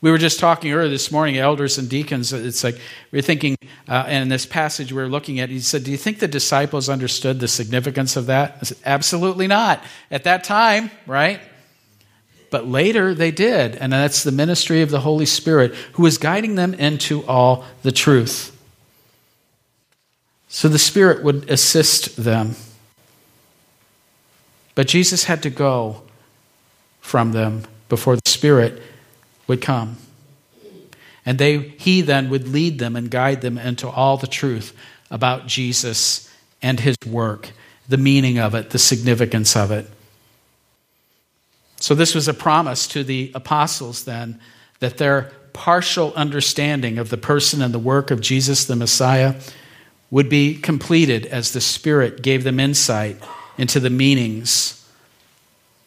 We 0.01 0.13
were 0.13 0.19
just 0.19 0.39
talking 0.39 0.73
earlier 0.73 0.89
this 0.89 1.11
morning, 1.11 1.39
elders 1.39 1.77
and 1.77 1.89
deacons. 1.89 2.33
It's 2.33 2.63
like 2.63 2.79
we 3.11 3.19
are 3.19 3.23
thinking, 3.23 3.57
uh, 3.89 4.05
and 4.07 4.23
in 4.23 4.29
this 4.29 4.47
passage 4.47 4.93
we 4.93 5.03
are 5.03 5.09
looking 5.09 5.41
at, 5.41 5.49
he 5.49 5.59
said, 5.59 5.83
Do 5.83 5.91
you 5.91 5.97
think 5.97 6.21
the 6.21 6.29
disciples 6.29 6.89
understood 6.89 7.41
the 7.41 7.49
significance 7.49 8.17
of 8.17 8.27
that? 8.27 8.59
I 8.61 8.65
said, 8.65 8.79
Absolutely 8.85 9.49
not. 9.49 9.83
At 10.11 10.25
that 10.25 10.45
time, 10.45 10.93
right? 11.07 11.41
But 12.51 12.67
later 12.69 13.13
they 13.13 13.33
did, 13.33 13.75
and 13.75 13.93
that's 13.93 14.23
the 14.23 14.33
ministry 14.33 14.83
of 14.83 14.91
the 14.91 15.01
Holy 15.01 15.27
Spirit 15.27 15.75
who 15.95 16.07
is 16.07 16.17
guiding 16.17 16.55
them 16.55 16.75
into 16.75 17.27
all 17.27 17.65
the 17.83 17.93
truth. 17.93 18.55
So 20.49 20.69
the 20.69 20.79
Spirit 20.79 21.23
would 21.25 21.51
assist 21.51 22.23
them. 22.23 22.55
But 24.77 24.87
Jesus 24.87 25.25
had 25.25 25.43
to 25.43 25.51
go 25.51 26.03
from 27.01 27.33
them 27.33 27.65
before 27.89 28.15
the 28.15 28.23
Spirit 28.27 28.81
would 29.49 29.61
come. 29.61 29.97
And 31.27 31.39
they, 31.39 31.59
he 31.59 32.01
then 32.01 32.31
would 32.31 32.47
lead 32.47 32.79
them 32.79 32.95
and 32.95 33.11
guide 33.11 33.41
them 33.41 33.59
into 33.59 33.89
all 33.89 34.17
the 34.17 34.27
truth 34.27 34.75
about 35.11 35.47
Jesus 35.47 36.33
and 36.63 36.79
his 36.81 36.97
work, 37.07 37.51
the 37.89 37.97
meaning 37.97 38.39
of 38.39 38.55
it, 38.55 38.71
the 38.71 38.79
significance 38.79 39.57
of 39.57 39.71
it. 39.71 39.91
So, 41.81 41.95
this 41.95 42.15
was 42.15 42.29
a 42.29 42.35
promise 42.35 42.87
to 42.89 43.05
the 43.05 43.31
apostles 43.35 44.05
then 44.05 44.41
that 44.81 44.99
their 44.99 45.33
partial 45.53 46.13
understanding 46.15 46.99
of 46.99 47.11
the 47.11 47.17
person 47.17 47.63
and 47.63 47.75
the 47.75 47.79
work 47.79 48.11
of 48.11 48.21
Jesus 48.21 48.65
the 48.65 48.77
Messiah 48.77 49.35
would 50.11 50.29
be 50.29 50.57
completed 50.57 51.27
as 51.27 51.53
the 51.53 51.61
Spirit 51.61 52.23
gave 52.23 52.43
them 52.43 52.59
insight 52.59 53.17
into 53.57 53.81
the 53.81 53.91
meanings 53.91 54.89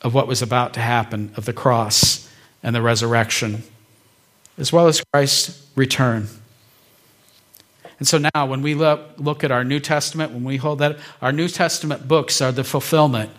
of 0.01 0.13
what 0.13 0.27
was 0.27 0.41
about 0.41 0.73
to 0.75 0.79
happen 0.79 1.31
of 1.35 1.45
the 1.45 1.53
cross 1.53 2.29
and 2.63 2.75
the 2.75 2.81
resurrection, 2.81 3.63
as 4.57 4.71
well 4.71 4.87
as 4.87 5.03
Christ's 5.13 5.65
return. 5.75 6.27
And 7.99 8.07
so 8.07 8.17
now, 8.17 8.47
when 8.47 8.63
we 8.63 8.73
look, 8.73 9.01
look 9.17 9.43
at 9.43 9.51
our 9.51 9.63
New 9.63 9.79
Testament, 9.79 10.31
when 10.31 10.43
we 10.43 10.57
hold 10.57 10.79
that, 10.79 10.97
our 11.21 11.31
New 11.31 11.47
Testament 11.47 12.07
books 12.07 12.41
are 12.41 12.51
the 12.51 12.63
fulfillment 12.63 13.29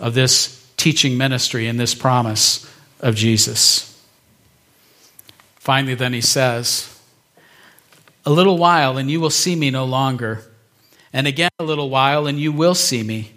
of 0.00 0.14
this 0.14 0.72
teaching 0.78 1.18
ministry 1.18 1.66
and 1.66 1.78
this 1.78 1.94
promise 1.94 2.70
of 3.00 3.14
Jesus. 3.14 3.92
Finally, 5.56 5.96
then 5.96 6.12
he 6.12 6.20
says, 6.22 6.98
A 8.24 8.30
little 8.30 8.56
while, 8.56 8.96
and 8.96 9.10
you 9.10 9.20
will 9.20 9.30
see 9.30 9.54
me 9.54 9.70
no 9.70 9.84
longer. 9.84 10.42
And 11.12 11.26
again, 11.26 11.50
a 11.58 11.64
little 11.64 11.90
while, 11.90 12.26
and 12.26 12.38
you 12.38 12.52
will 12.52 12.74
see 12.74 13.02
me. 13.02 13.32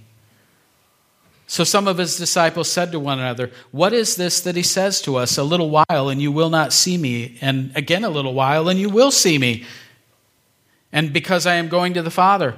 So 1.50 1.64
some 1.64 1.88
of 1.88 1.98
his 1.98 2.16
disciples 2.16 2.72
said 2.72 2.92
to 2.92 3.00
one 3.00 3.18
another, 3.18 3.50
What 3.72 3.92
is 3.92 4.16
this 4.16 4.40
that 4.42 4.56
he 4.56 4.62
says 4.62 5.02
to 5.02 5.16
us? 5.16 5.36
A 5.36 5.44
little 5.44 5.72
while, 5.72 6.10
and 6.10 6.22
you 6.22 6.32
will 6.32 6.52
not 6.52 6.72
see 6.72 6.96
me. 6.96 7.40
And 7.42 7.76
again, 7.76 8.04
a 8.04 8.10
little 8.10 8.36
while, 8.36 8.70
and 8.70 8.80
you 8.80 8.88
will 8.88 9.10
see 9.10 9.40
me. 9.40 9.66
And 10.92 11.12
because 11.12 11.48
I 11.48 11.56
am 11.56 11.68
going 11.68 11.96
to 11.96 12.04
the 12.04 12.12
Father. 12.12 12.56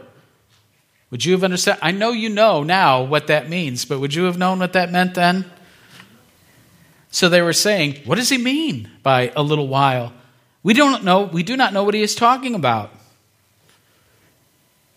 Would 1.10 1.24
you 1.24 1.32
have 1.32 1.44
understood? 1.46 1.78
I 1.82 1.92
know 1.92 2.12
you 2.12 2.28
know 2.28 2.64
now 2.64 3.02
what 3.02 3.28
that 3.28 3.48
means, 3.48 3.86
but 3.86 4.02
would 4.02 4.14
you 4.14 4.26
have 4.26 4.38
known 4.38 4.60
what 4.60 4.74
that 4.74 4.92
meant 4.92 5.14
then? 5.16 5.50
So 7.12 7.30
they 7.30 7.42
were 7.42 7.54
saying, 7.54 8.02
What 8.04 8.16
does 8.16 8.28
he 8.28 8.38
mean 8.38 8.92
by 9.04 9.32
a 9.38 9.42
little 9.42 9.70
while? 9.70 10.12
We 10.64 10.74
don't 10.74 11.06
know, 11.06 11.24
we 11.24 11.44
do 11.44 11.56
not 11.56 11.72
know 11.72 11.86
what 11.86 11.94
he 11.94 12.02
is 12.02 12.14
talking 12.14 12.56
about. 12.56 12.92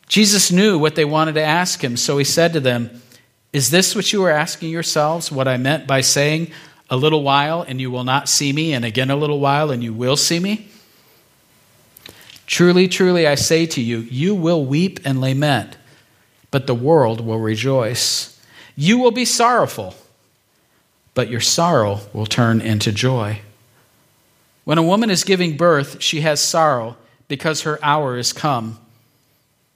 Jesus 0.09 0.51
knew 0.51 0.81
what 0.81 0.97
they 0.97 1.05
wanted 1.05 1.37
to 1.37 1.43
ask 1.45 1.83
him, 1.83 1.97
so 1.97 2.19
he 2.19 2.25
said 2.25 2.53
to 2.55 2.61
them, 2.61 3.01
Is 3.55 3.71
this 3.71 3.97
what 3.97 4.13
you 4.13 4.23
are 4.25 4.31
asking 4.31 4.69
yourselves? 4.69 5.33
What 5.33 5.49
I 5.49 5.57
meant 5.57 5.87
by 5.87 6.03
saying, 6.03 6.51
A 6.91 6.97
little 6.99 7.23
while 7.23 7.63
and 7.63 7.81
you 7.81 7.91
will 7.91 8.05
not 8.05 8.29
see 8.29 8.53
me, 8.53 8.75
and 8.75 8.85
again 8.85 9.11
a 9.11 9.17
little 9.17 9.41
while 9.41 9.71
and 9.71 9.83
you 9.83 9.95
will 9.95 10.19
see 10.19 10.39
me? 10.39 10.69
Truly, 12.47 12.87
truly, 12.89 13.27
I 13.27 13.37
say 13.37 13.65
to 13.65 13.81
you, 13.81 14.01
you 14.01 14.35
will 14.35 14.63
weep 14.63 15.01
and 15.07 15.23
lament 15.23 15.79
but 16.55 16.69
the 16.69 16.75
world 16.75 17.21
will 17.21 17.41
rejoice. 17.41 18.41
You 18.77 18.99
will 18.99 19.11
be 19.11 19.25
sorrowful, 19.25 19.97
but 21.13 21.29
your 21.29 21.41
sorrow 21.41 21.99
will 22.13 22.27
turn 22.27 22.61
into 22.61 22.93
joy. 22.93 23.41
When 24.63 24.79
a 24.79 24.83
woman 24.85 25.11
is 25.11 25.25
giving 25.25 25.57
birth, 25.57 26.01
she 26.01 26.21
has 26.21 26.41
sorrow 26.41 26.97
because 27.27 27.63
her 27.63 27.81
hour 27.83 28.17
is 28.17 28.33
come. 28.33 28.79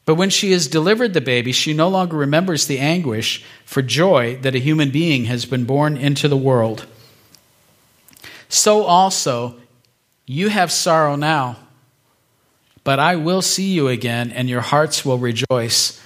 But 0.08 0.14
when 0.14 0.30
she 0.30 0.52
has 0.52 0.68
delivered 0.68 1.12
the 1.12 1.20
baby, 1.20 1.52
she 1.52 1.74
no 1.74 1.86
longer 1.90 2.16
remembers 2.16 2.66
the 2.66 2.78
anguish 2.78 3.44
for 3.66 3.82
joy 3.82 4.36
that 4.36 4.54
a 4.54 4.58
human 4.58 4.90
being 4.90 5.26
has 5.26 5.44
been 5.44 5.66
born 5.66 5.98
into 5.98 6.28
the 6.28 6.36
world. 6.36 6.86
So 8.48 8.84
also, 8.84 9.56
you 10.24 10.48
have 10.48 10.72
sorrow 10.72 11.14
now, 11.14 11.58
but 12.84 12.98
I 12.98 13.16
will 13.16 13.42
see 13.42 13.74
you 13.74 13.88
again, 13.88 14.32
and 14.32 14.48
your 14.48 14.62
hearts 14.62 15.04
will 15.04 15.18
rejoice 15.18 16.02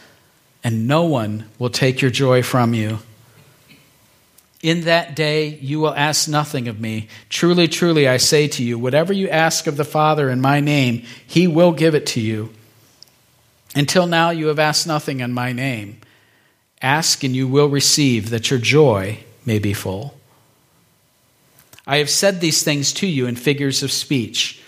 and 0.64 0.88
no 0.88 1.04
one 1.04 1.48
will 1.60 1.70
take 1.70 2.02
your 2.02 2.10
joy 2.10 2.42
from 2.42 2.74
you. 2.74 2.98
In 4.62 4.80
that 4.80 5.14
day 5.14 5.46
you 5.46 5.78
will 5.78 5.94
ask 5.94 6.28
nothing 6.28 6.66
of 6.66 6.80
me. 6.80 7.06
Truly, 7.28 7.68
truly, 7.68 8.08
I 8.08 8.16
say 8.16 8.48
to 8.48 8.64
you, 8.64 8.80
whatever 8.80 9.12
you 9.12 9.28
ask 9.28 9.68
of 9.68 9.76
the 9.76 9.84
Father 9.84 10.28
in 10.28 10.40
my 10.40 10.58
name, 10.58 11.04
he 11.24 11.46
will 11.46 11.70
give 11.70 11.94
it 11.94 12.06
to 12.06 12.20
you. 12.20 12.52
Until 13.74 14.06
now 14.06 14.30
you 14.30 14.48
have 14.48 14.58
asked 14.58 14.86
nothing 14.86 15.20
in 15.20 15.32
my 15.32 15.52
name. 15.52 16.00
Ask 16.80 17.24
and 17.24 17.34
you 17.34 17.48
will 17.48 17.68
receive, 17.68 18.30
that 18.30 18.50
your 18.50 18.58
joy 18.58 19.20
may 19.46 19.58
be 19.58 19.72
full. 19.72 20.14
I 21.86 21.98
have 21.98 22.10
said 22.10 22.40
these 22.40 22.62
things 22.62 22.92
to 22.94 23.06
you 23.06 23.26
in 23.26 23.36
figures 23.36 23.82
of 23.82 23.90
speech. 23.90 24.62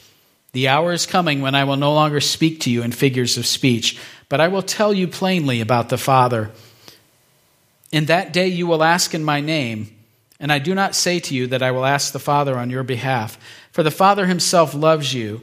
The 0.53 0.69
hour 0.69 0.93
is 0.93 1.07
coming 1.07 1.43
when 1.43 1.55
I 1.55 1.65
will 1.65 1.77
no 1.77 1.93
longer 1.93 2.21
speak 2.21 2.61
to 2.61 2.71
you 2.71 2.83
in 2.83 2.93
figures 2.93 3.37
of 3.37 3.47
speech, 3.47 3.99
but 4.29 4.41
I 4.41 4.49
will 4.49 4.63
tell 4.63 4.93
you 4.93 5.07
plainly 5.09 5.61
about 5.61 5.89
the 5.89 5.99
Father. 5.99 6.51
In 7.93 8.07
that 8.07 8.33
day 8.33 8.49
you 8.49 8.67
will 8.67 8.83
ask 8.83 9.15
in 9.15 9.25
my 9.25 9.41
name, 9.41 9.95
and 10.41 10.53
I 10.53 10.59
do 10.59 10.75
not 10.75 10.95
say 10.95 11.21
to 11.21 11.35
you 11.35 11.47
that 11.49 11.63
I 11.63 11.71
will 11.71 11.85
ask 11.85 12.13
the 12.13 12.19
Father 12.19 12.57
on 12.59 12.71
your 12.71 12.83
behalf, 12.83 13.39
for 13.71 13.83
the 13.83 13.91
Father 13.91 14.27
himself 14.27 14.75
loves 14.75 15.13
you, 15.13 15.43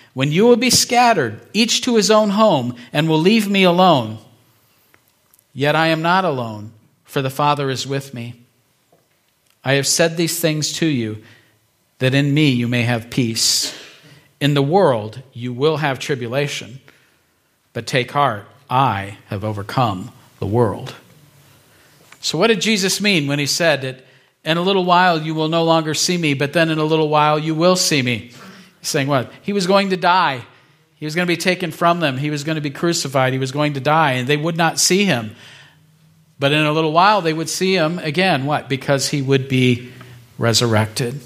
when 0.13 0.31
you 0.31 0.45
will 0.45 0.57
be 0.57 0.69
scattered, 0.69 1.39
each 1.53 1.81
to 1.81 1.95
his 1.95 2.11
own 2.11 2.31
home, 2.31 2.75
and 2.91 3.07
will 3.07 3.19
leave 3.19 3.49
me 3.49 3.63
alone. 3.63 4.17
Yet 5.53 5.75
I 5.75 5.87
am 5.87 6.01
not 6.01 6.25
alone, 6.25 6.71
for 7.03 7.21
the 7.21 7.29
Father 7.29 7.69
is 7.69 7.87
with 7.87 8.13
me. 8.13 8.35
I 9.63 9.73
have 9.73 9.87
said 9.87 10.17
these 10.17 10.39
things 10.39 10.73
to 10.73 10.85
you, 10.85 11.23
that 11.99 12.13
in 12.13 12.33
me 12.33 12.49
you 12.49 12.67
may 12.67 12.83
have 12.83 13.09
peace. 13.09 13.77
In 14.39 14.53
the 14.53 14.61
world 14.61 15.21
you 15.33 15.53
will 15.53 15.77
have 15.77 15.99
tribulation, 15.99 16.81
but 17.73 17.85
take 17.85 18.11
heart, 18.11 18.45
I 18.69 19.17
have 19.27 19.43
overcome 19.43 20.11
the 20.39 20.47
world. 20.47 20.95
So, 22.21 22.37
what 22.37 22.47
did 22.47 22.61
Jesus 22.61 23.01
mean 23.01 23.27
when 23.27 23.39
he 23.39 23.45
said 23.45 23.81
that 23.81 24.05
in 24.43 24.57
a 24.57 24.61
little 24.61 24.85
while 24.85 25.21
you 25.21 25.35
will 25.35 25.47
no 25.47 25.63
longer 25.63 25.93
see 25.93 26.17
me, 26.17 26.33
but 26.33 26.53
then 26.53 26.69
in 26.69 26.79
a 26.79 26.83
little 26.83 27.09
while 27.09 27.37
you 27.37 27.53
will 27.53 27.75
see 27.75 28.01
me? 28.01 28.31
Saying 28.81 29.07
what? 29.07 29.31
He 29.41 29.53
was 29.53 29.67
going 29.67 29.89
to 29.91 29.97
die. 29.97 30.43
He 30.95 31.05
was 31.05 31.15
going 31.15 31.27
to 31.27 31.31
be 31.31 31.37
taken 31.37 31.71
from 31.71 31.99
them. 31.99 32.17
He 32.17 32.29
was 32.29 32.43
going 32.43 32.55
to 32.55 32.61
be 32.61 32.69
crucified. 32.69 33.33
He 33.33 33.39
was 33.39 33.51
going 33.51 33.73
to 33.73 33.79
die, 33.79 34.13
and 34.13 34.27
they 34.27 34.37
would 34.37 34.57
not 34.57 34.79
see 34.79 35.05
him. 35.05 35.35
But 36.39 36.51
in 36.51 36.65
a 36.65 36.71
little 36.71 36.91
while, 36.91 37.21
they 37.21 37.33
would 37.33 37.49
see 37.49 37.75
him 37.75 37.99
again. 37.99 38.45
What? 38.45 38.69
Because 38.69 39.09
he 39.09 39.21
would 39.21 39.47
be 39.47 39.91
resurrected. 40.37 41.19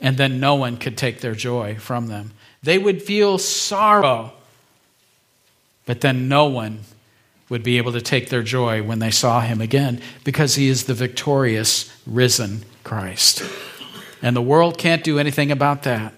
And 0.00 0.16
then 0.16 0.40
no 0.40 0.54
one 0.54 0.78
could 0.78 0.96
take 0.96 1.20
their 1.20 1.34
joy 1.34 1.76
from 1.76 2.08
them. 2.08 2.32
They 2.62 2.78
would 2.78 3.02
feel 3.02 3.38
sorrow, 3.38 4.32
but 5.86 6.00
then 6.00 6.28
no 6.28 6.46
one 6.46 6.80
would 7.50 7.62
be 7.62 7.78
able 7.78 7.92
to 7.92 8.00
take 8.00 8.28
their 8.28 8.42
joy 8.42 8.82
when 8.82 9.00
they 9.00 9.10
saw 9.10 9.40
him 9.40 9.60
again 9.60 10.00
because 10.24 10.54
he 10.54 10.68
is 10.68 10.84
the 10.84 10.94
victorious, 10.94 11.90
risen 12.06 12.64
Christ. 12.84 13.42
And 14.22 14.36
the 14.36 14.42
world 14.42 14.78
can't 14.78 15.02
do 15.02 15.18
anything 15.18 15.50
about 15.50 15.82
that. 15.82 16.14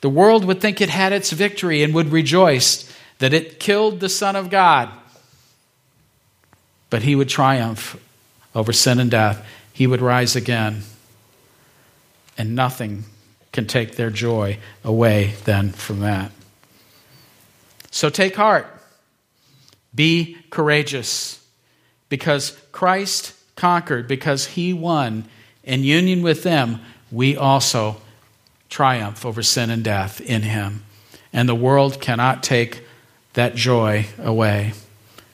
The 0.00 0.10
world 0.10 0.44
would 0.44 0.60
think 0.60 0.80
it 0.80 0.88
had 0.88 1.12
its 1.12 1.30
victory 1.30 1.82
and 1.82 1.94
would 1.94 2.10
rejoice 2.12 2.90
that 3.18 3.34
it 3.34 3.60
killed 3.60 4.00
the 4.00 4.08
Son 4.08 4.34
of 4.34 4.50
God. 4.50 4.90
But 6.88 7.02
he 7.02 7.14
would 7.14 7.28
triumph 7.28 8.00
over 8.54 8.72
sin 8.72 8.98
and 8.98 9.10
death. 9.10 9.46
He 9.72 9.86
would 9.86 10.00
rise 10.00 10.34
again. 10.34 10.82
And 12.38 12.56
nothing 12.56 13.04
can 13.52 13.66
take 13.66 13.96
their 13.96 14.10
joy 14.10 14.58
away 14.82 15.34
then 15.44 15.70
from 15.70 16.00
that. 16.00 16.32
So 17.90 18.08
take 18.08 18.36
heart. 18.36 18.66
Be 19.94 20.38
courageous. 20.50 21.44
Because 22.08 22.58
Christ 22.72 23.34
conquered, 23.56 24.08
because 24.08 24.46
he 24.46 24.72
won. 24.72 25.24
In 25.62 25.84
union 25.84 26.22
with 26.22 26.42
them, 26.42 26.80
we 27.12 27.36
also 27.36 28.00
triumph 28.70 29.26
over 29.26 29.42
sin 29.42 29.68
and 29.68 29.84
death 29.84 30.20
in 30.20 30.42
him. 30.42 30.84
And 31.32 31.48
the 31.48 31.54
world 31.54 32.00
cannot 32.00 32.42
take 32.42 32.84
that 33.34 33.54
joy 33.54 34.06
away. 34.18 34.72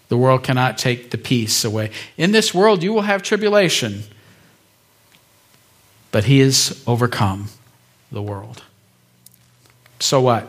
The 0.09 0.17
world 0.17 0.43
cannot 0.43 0.79
take 0.79 1.11
the 1.11 1.19
peace 1.19 1.65
away. 1.65 1.91
In 2.17 2.33
this 2.33 2.55
world, 2.55 2.83
you 2.83 2.93
will 2.93 3.03
have 3.03 3.23
tribulation, 3.23 4.05
but 6.11 6.25
he 6.25 6.41
has 6.41 6.83
overcome 6.87 7.49
the 8.11 8.23
world. 8.23 8.63
So 10.01 10.21
what? 10.21 10.49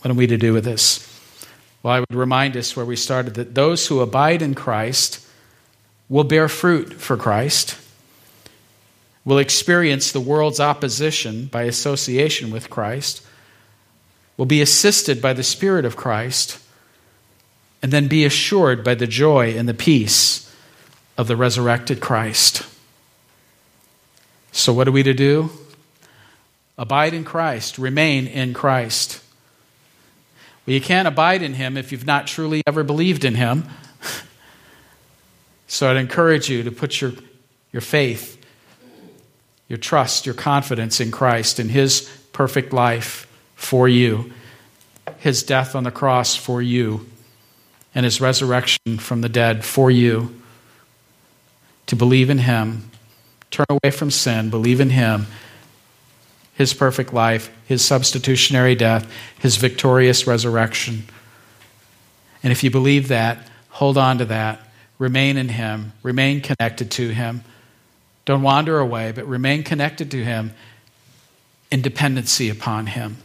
What 0.00 0.10
are 0.10 0.14
we 0.14 0.26
to 0.26 0.36
do 0.36 0.52
with 0.52 0.64
this? 0.64 1.02
Well, 1.82 1.94
I 1.94 2.00
would 2.00 2.14
remind 2.14 2.56
us 2.56 2.76
where 2.76 2.86
we 2.86 2.96
started 2.96 3.34
that 3.34 3.54
those 3.54 3.86
who 3.86 4.00
abide 4.00 4.42
in 4.42 4.54
Christ 4.54 5.24
will 6.08 6.24
bear 6.24 6.48
fruit 6.48 6.94
for 6.94 7.16
Christ 7.16 7.78
will 9.26 9.38
experience 9.38 10.12
the 10.12 10.20
world's 10.20 10.60
opposition 10.60 11.46
by 11.46 11.64
association 11.64 12.50
with 12.50 12.70
Christ, 12.70 13.26
will 14.36 14.46
be 14.46 14.62
assisted 14.62 15.20
by 15.20 15.32
the 15.32 15.42
Spirit 15.42 15.84
of 15.84 15.96
Christ, 15.96 16.60
and 17.82 17.92
then 17.92 18.06
be 18.06 18.24
assured 18.24 18.84
by 18.84 18.94
the 18.94 19.06
joy 19.06 19.58
and 19.58 19.68
the 19.68 19.74
peace 19.74 20.54
of 21.18 21.26
the 21.26 21.36
resurrected 21.36 22.00
Christ. 22.00 22.64
So, 24.52 24.72
what 24.72 24.86
are 24.86 24.92
we 24.92 25.02
to 25.02 25.12
do? 25.12 25.50
Abide 26.78 27.12
in 27.12 27.24
Christ, 27.24 27.78
remain 27.78 28.28
in 28.28 28.54
Christ. 28.54 29.20
Well, 30.66 30.74
you 30.74 30.80
can't 30.80 31.08
abide 31.08 31.42
in 31.42 31.54
Him 31.54 31.76
if 31.76 31.90
you've 31.90 32.06
not 32.06 32.28
truly 32.28 32.62
ever 32.66 32.84
believed 32.84 33.24
in 33.24 33.34
Him. 33.34 33.64
so, 35.66 35.90
I'd 35.90 35.96
encourage 35.96 36.48
you 36.48 36.62
to 36.62 36.70
put 36.70 37.00
your, 37.00 37.12
your 37.72 37.82
faith 37.82 38.36
your 39.68 39.78
trust, 39.78 40.26
your 40.26 40.34
confidence 40.34 41.00
in 41.00 41.10
Christ 41.10 41.58
and 41.58 41.70
His 41.70 42.10
perfect 42.32 42.72
life 42.72 43.26
for 43.54 43.88
you, 43.88 44.32
His 45.18 45.42
death 45.42 45.74
on 45.74 45.84
the 45.84 45.90
cross 45.90 46.36
for 46.36 46.62
you, 46.62 47.06
and 47.94 48.04
His 48.04 48.20
resurrection 48.20 48.98
from 48.98 49.22
the 49.22 49.28
dead 49.28 49.64
for 49.64 49.90
you. 49.90 50.40
To 51.86 51.96
believe 51.96 52.30
in 52.30 52.38
Him, 52.38 52.90
turn 53.50 53.66
away 53.68 53.90
from 53.90 54.10
sin, 54.10 54.50
believe 54.50 54.80
in 54.80 54.90
Him, 54.90 55.26
His 56.54 56.74
perfect 56.74 57.12
life, 57.12 57.50
His 57.66 57.84
substitutionary 57.84 58.74
death, 58.74 59.10
His 59.38 59.56
victorious 59.56 60.26
resurrection. 60.26 61.04
And 62.42 62.52
if 62.52 62.62
you 62.62 62.70
believe 62.70 63.08
that, 63.08 63.38
hold 63.70 63.98
on 63.98 64.18
to 64.18 64.24
that, 64.26 64.60
remain 64.98 65.36
in 65.36 65.48
Him, 65.48 65.92
remain 66.02 66.40
connected 66.40 66.90
to 66.92 67.08
Him. 67.08 67.42
Don't 68.26 68.42
wander 68.42 68.78
away, 68.78 69.12
but 69.12 69.26
remain 69.26 69.62
connected 69.62 70.10
to 70.10 70.22
Him 70.22 70.52
in 71.70 71.80
dependency 71.80 72.50
upon 72.50 72.88
Him. 72.88 73.16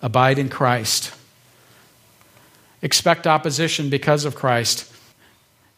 Abide 0.00 0.38
in 0.38 0.48
Christ. 0.48 1.12
Expect 2.80 3.26
opposition 3.26 3.90
because 3.90 4.24
of 4.24 4.34
Christ. 4.34 4.90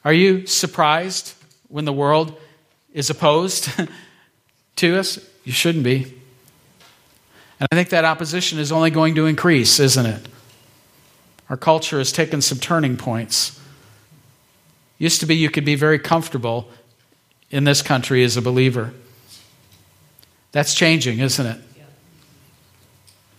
Are 0.04 0.12
you 0.12 0.46
surprised 0.46 1.34
when 1.68 1.86
the 1.86 1.92
world 1.92 2.38
is 2.92 3.10
opposed 3.10 3.70
to 4.76 4.98
us? 4.98 5.18
You 5.44 5.52
shouldn't 5.52 5.84
be. 5.84 6.14
And 7.60 7.68
I 7.72 7.74
think 7.74 7.88
that 7.88 8.04
opposition 8.04 8.58
is 8.58 8.70
only 8.70 8.90
going 8.90 9.14
to 9.14 9.26
increase, 9.26 9.80
isn't 9.80 10.06
it? 10.06 10.28
Our 11.48 11.56
culture 11.56 11.98
has 11.98 12.12
taken 12.12 12.42
some 12.42 12.58
turning 12.58 12.98
points. 12.98 13.58
Used 14.98 15.20
to 15.20 15.26
be 15.26 15.34
you 15.34 15.48
could 15.48 15.64
be 15.64 15.76
very 15.76 15.98
comfortable 15.98 16.68
in 17.50 17.64
this 17.64 17.82
country 17.82 18.22
as 18.24 18.36
a 18.36 18.42
believer. 18.42 18.92
That's 20.52 20.74
changing, 20.74 21.20
isn't 21.20 21.46
it? 21.46 21.60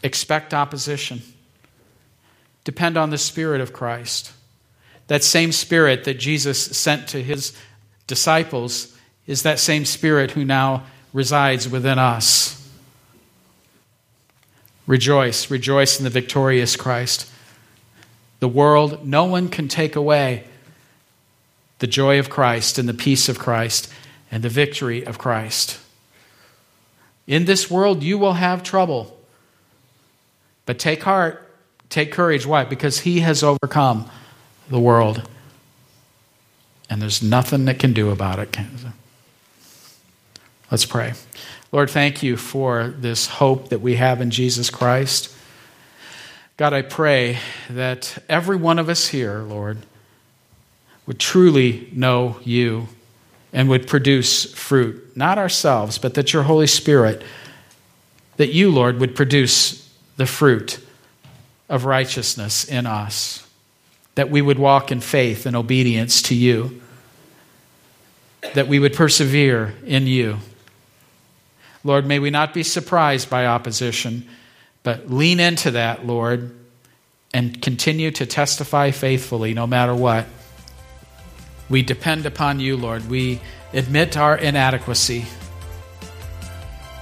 Expect 0.03 0.53
opposition. 0.53 1.21
Depend 2.63 2.97
on 2.97 3.09
the 3.09 3.17
Spirit 3.17 3.61
of 3.61 3.73
Christ. 3.73 4.31
That 5.07 5.23
same 5.23 5.51
Spirit 5.51 6.03
that 6.05 6.19
Jesus 6.19 6.77
sent 6.77 7.07
to 7.09 7.21
his 7.21 7.55
disciples 8.07 8.95
is 9.27 9.43
that 9.43 9.59
same 9.59 9.85
Spirit 9.85 10.31
who 10.31 10.45
now 10.45 10.85
resides 11.13 11.67
within 11.67 11.99
us. 11.99 12.55
Rejoice, 14.87 15.51
rejoice 15.51 15.99
in 15.99 16.03
the 16.03 16.09
victorious 16.09 16.75
Christ. 16.75 17.29
The 18.39 18.47
world, 18.47 19.05
no 19.05 19.25
one 19.25 19.49
can 19.49 19.67
take 19.67 19.95
away 19.95 20.45
the 21.79 21.87
joy 21.87 22.19
of 22.19 22.29
Christ 22.29 22.77
and 22.77 22.87
the 22.87 22.93
peace 22.93 23.29
of 23.29 23.37
Christ 23.37 23.91
and 24.31 24.43
the 24.43 24.49
victory 24.49 25.05
of 25.05 25.17
Christ. 25.17 25.79
In 27.27 27.45
this 27.45 27.69
world, 27.69 28.03
you 28.03 28.17
will 28.17 28.33
have 28.33 28.63
trouble. 28.63 29.17
But 30.65 30.79
take 30.79 31.03
heart, 31.03 31.47
take 31.89 32.11
courage. 32.11 32.45
Why? 32.45 32.63
Because 32.63 32.99
He 32.99 33.19
has 33.21 33.43
overcome 33.43 34.09
the 34.69 34.79
world. 34.79 35.27
And 36.89 37.01
there's 37.01 37.21
nothing 37.21 37.65
that 37.65 37.79
can 37.79 37.93
do 37.93 38.09
about 38.09 38.39
it. 38.39 38.57
Let's 40.71 40.85
pray. 40.85 41.13
Lord, 41.71 41.89
thank 41.89 42.23
you 42.23 42.35
for 42.35 42.93
this 42.97 43.27
hope 43.27 43.69
that 43.69 43.81
we 43.81 43.95
have 43.95 44.21
in 44.21 44.31
Jesus 44.31 44.69
Christ. 44.69 45.35
God, 46.57 46.73
I 46.73 46.81
pray 46.81 47.37
that 47.69 48.17
every 48.27 48.57
one 48.57 48.79
of 48.79 48.89
us 48.89 49.07
here, 49.07 49.39
Lord, 49.39 49.77
would 51.05 51.19
truly 51.19 51.89
know 51.93 52.37
you 52.43 52.87
and 53.51 53.69
would 53.69 53.87
produce 53.87 54.53
fruit, 54.53 55.15
not 55.15 55.37
ourselves, 55.37 55.97
but 55.97 56.13
that 56.13 56.33
your 56.33 56.43
Holy 56.43 56.67
Spirit, 56.67 57.23
that 58.37 58.53
you, 58.53 58.71
Lord, 58.71 58.99
would 58.99 59.15
produce 59.15 59.89
the 60.17 60.25
fruit 60.25 60.79
of 61.67 61.85
righteousness 61.85 62.65
in 62.65 62.85
us, 62.85 63.47
that 64.15 64.29
we 64.29 64.41
would 64.41 64.59
walk 64.59 64.91
in 64.91 65.01
faith 65.01 65.45
and 65.45 65.55
obedience 65.55 66.21
to 66.23 66.35
you, 66.35 66.81
that 68.53 68.67
we 68.67 68.79
would 68.79 68.93
persevere 68.93 69.73
in 69.85 70.07
you. 70.07 70.37
Lord, 71.83 72.05
may 72.05 72.19
we 72.19 72.29
not 72.29 72.53
be 72.53 72.63
surprised 72.63 73.29
by 73.29 73.45
opposition, 73.45 74.27
but 74.83 75.09
lean 75.09 75.39
into 75.39 75.71
that, 75.71 76.05
Lord, 76.05 76.55
and 77.33 77.61
continue 77.61 78.11
to 78.11 78.25
testify 78.25 78.91
faithfully 78.91 79.53
no 79.53 79.67
matter 79.67 79.95
what. 79.95 80.25
We 81.69 81.83
depend 81.83 82.25
upon 82.25 82.59
you, 82.59 82.77
Lord. 82.77 83.09
We 83.09 83.41
admit 83.73 84.17
our 84.17 84.37
inadequacy. 84.37 85.25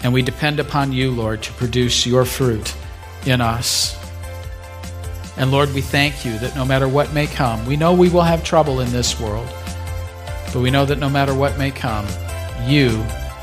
And 0.04 0.14
we 0.14 0.22
depend 0.22 0.60
upon 0.60 0.92
you, 0.92 1.12
Lord, 1.12 1.42
to 1.44 1.54
produce 1.54 2.06
your 2.06 2.26
fruit 2.26 2.76
in 3.26 3.42
us. 3.42 3.96
And 5.38 5.52
Lord, 5.52 5.74
we 5.74 5.82
thank 5.82 6.26
you 6.26 6.38
that 6.40 6.56
no 6.56 6.66
matter 6.66 6.88
what 6.88 7.14
may 7.14 7.28
come, 7.28 7.66
we 7.66 7.78
know 7.78 7.94
we 7.94 8.10
will 8.10 8.24
have 8.24 8.44
trouble 8.44 8.80
in 8.80 8.92
this 8.92 9.20
world, 9.20 9.48
but 10.52 10.62
we 10.62 10.72
know 10.72 10.86
that 10.86 11.00
no 11.00 11.10
matter 11.10 11.34
what 11.34 11.58
may 11.58 11.72
come, 11.72 12.08
you, 12.66 12.90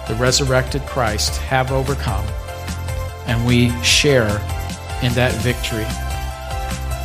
the 0.09 0.17
resurrected 0.19 0.83
Christ, 0.83 1.37
have 1.43 1.71
overcome. 1.71 2.27
And 3.27 3.47
we 3.47 3.71
share 3.83 4.29
in 5.03 5.13
that 5.15 5.35
victory. 5.43 5.87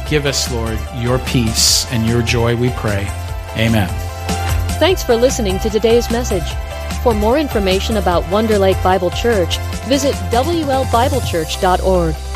Give 0.09 0.25
us, 0.25 0.51
Lord, 0.51 0.79
your 0.95 1.19
peace 1.19 1.85
and 1.91 2.07
your 2.07 2.23
joy, 2.23 2.55
we 2.55 2.71
pray. 2.71 3.07
Amen. 3.55 4.08
Thanks 4.79 5.03
for 5.03 5.13
listening 5.17 5.59
to 5.59 5.69
today's 5.69 6.09
message. 6.09 6.49
For 7.03 7.13
more 7.13 7.37
information 7.37 7.97
about 7.97 8.25
Wonder 8.31 8.57
Lake 8.57 8.81
Bible 8.81 9.09
Church, 9.09 9.57
visit 9.89 10.15
WLBibleChurch.org. 10.31 12.28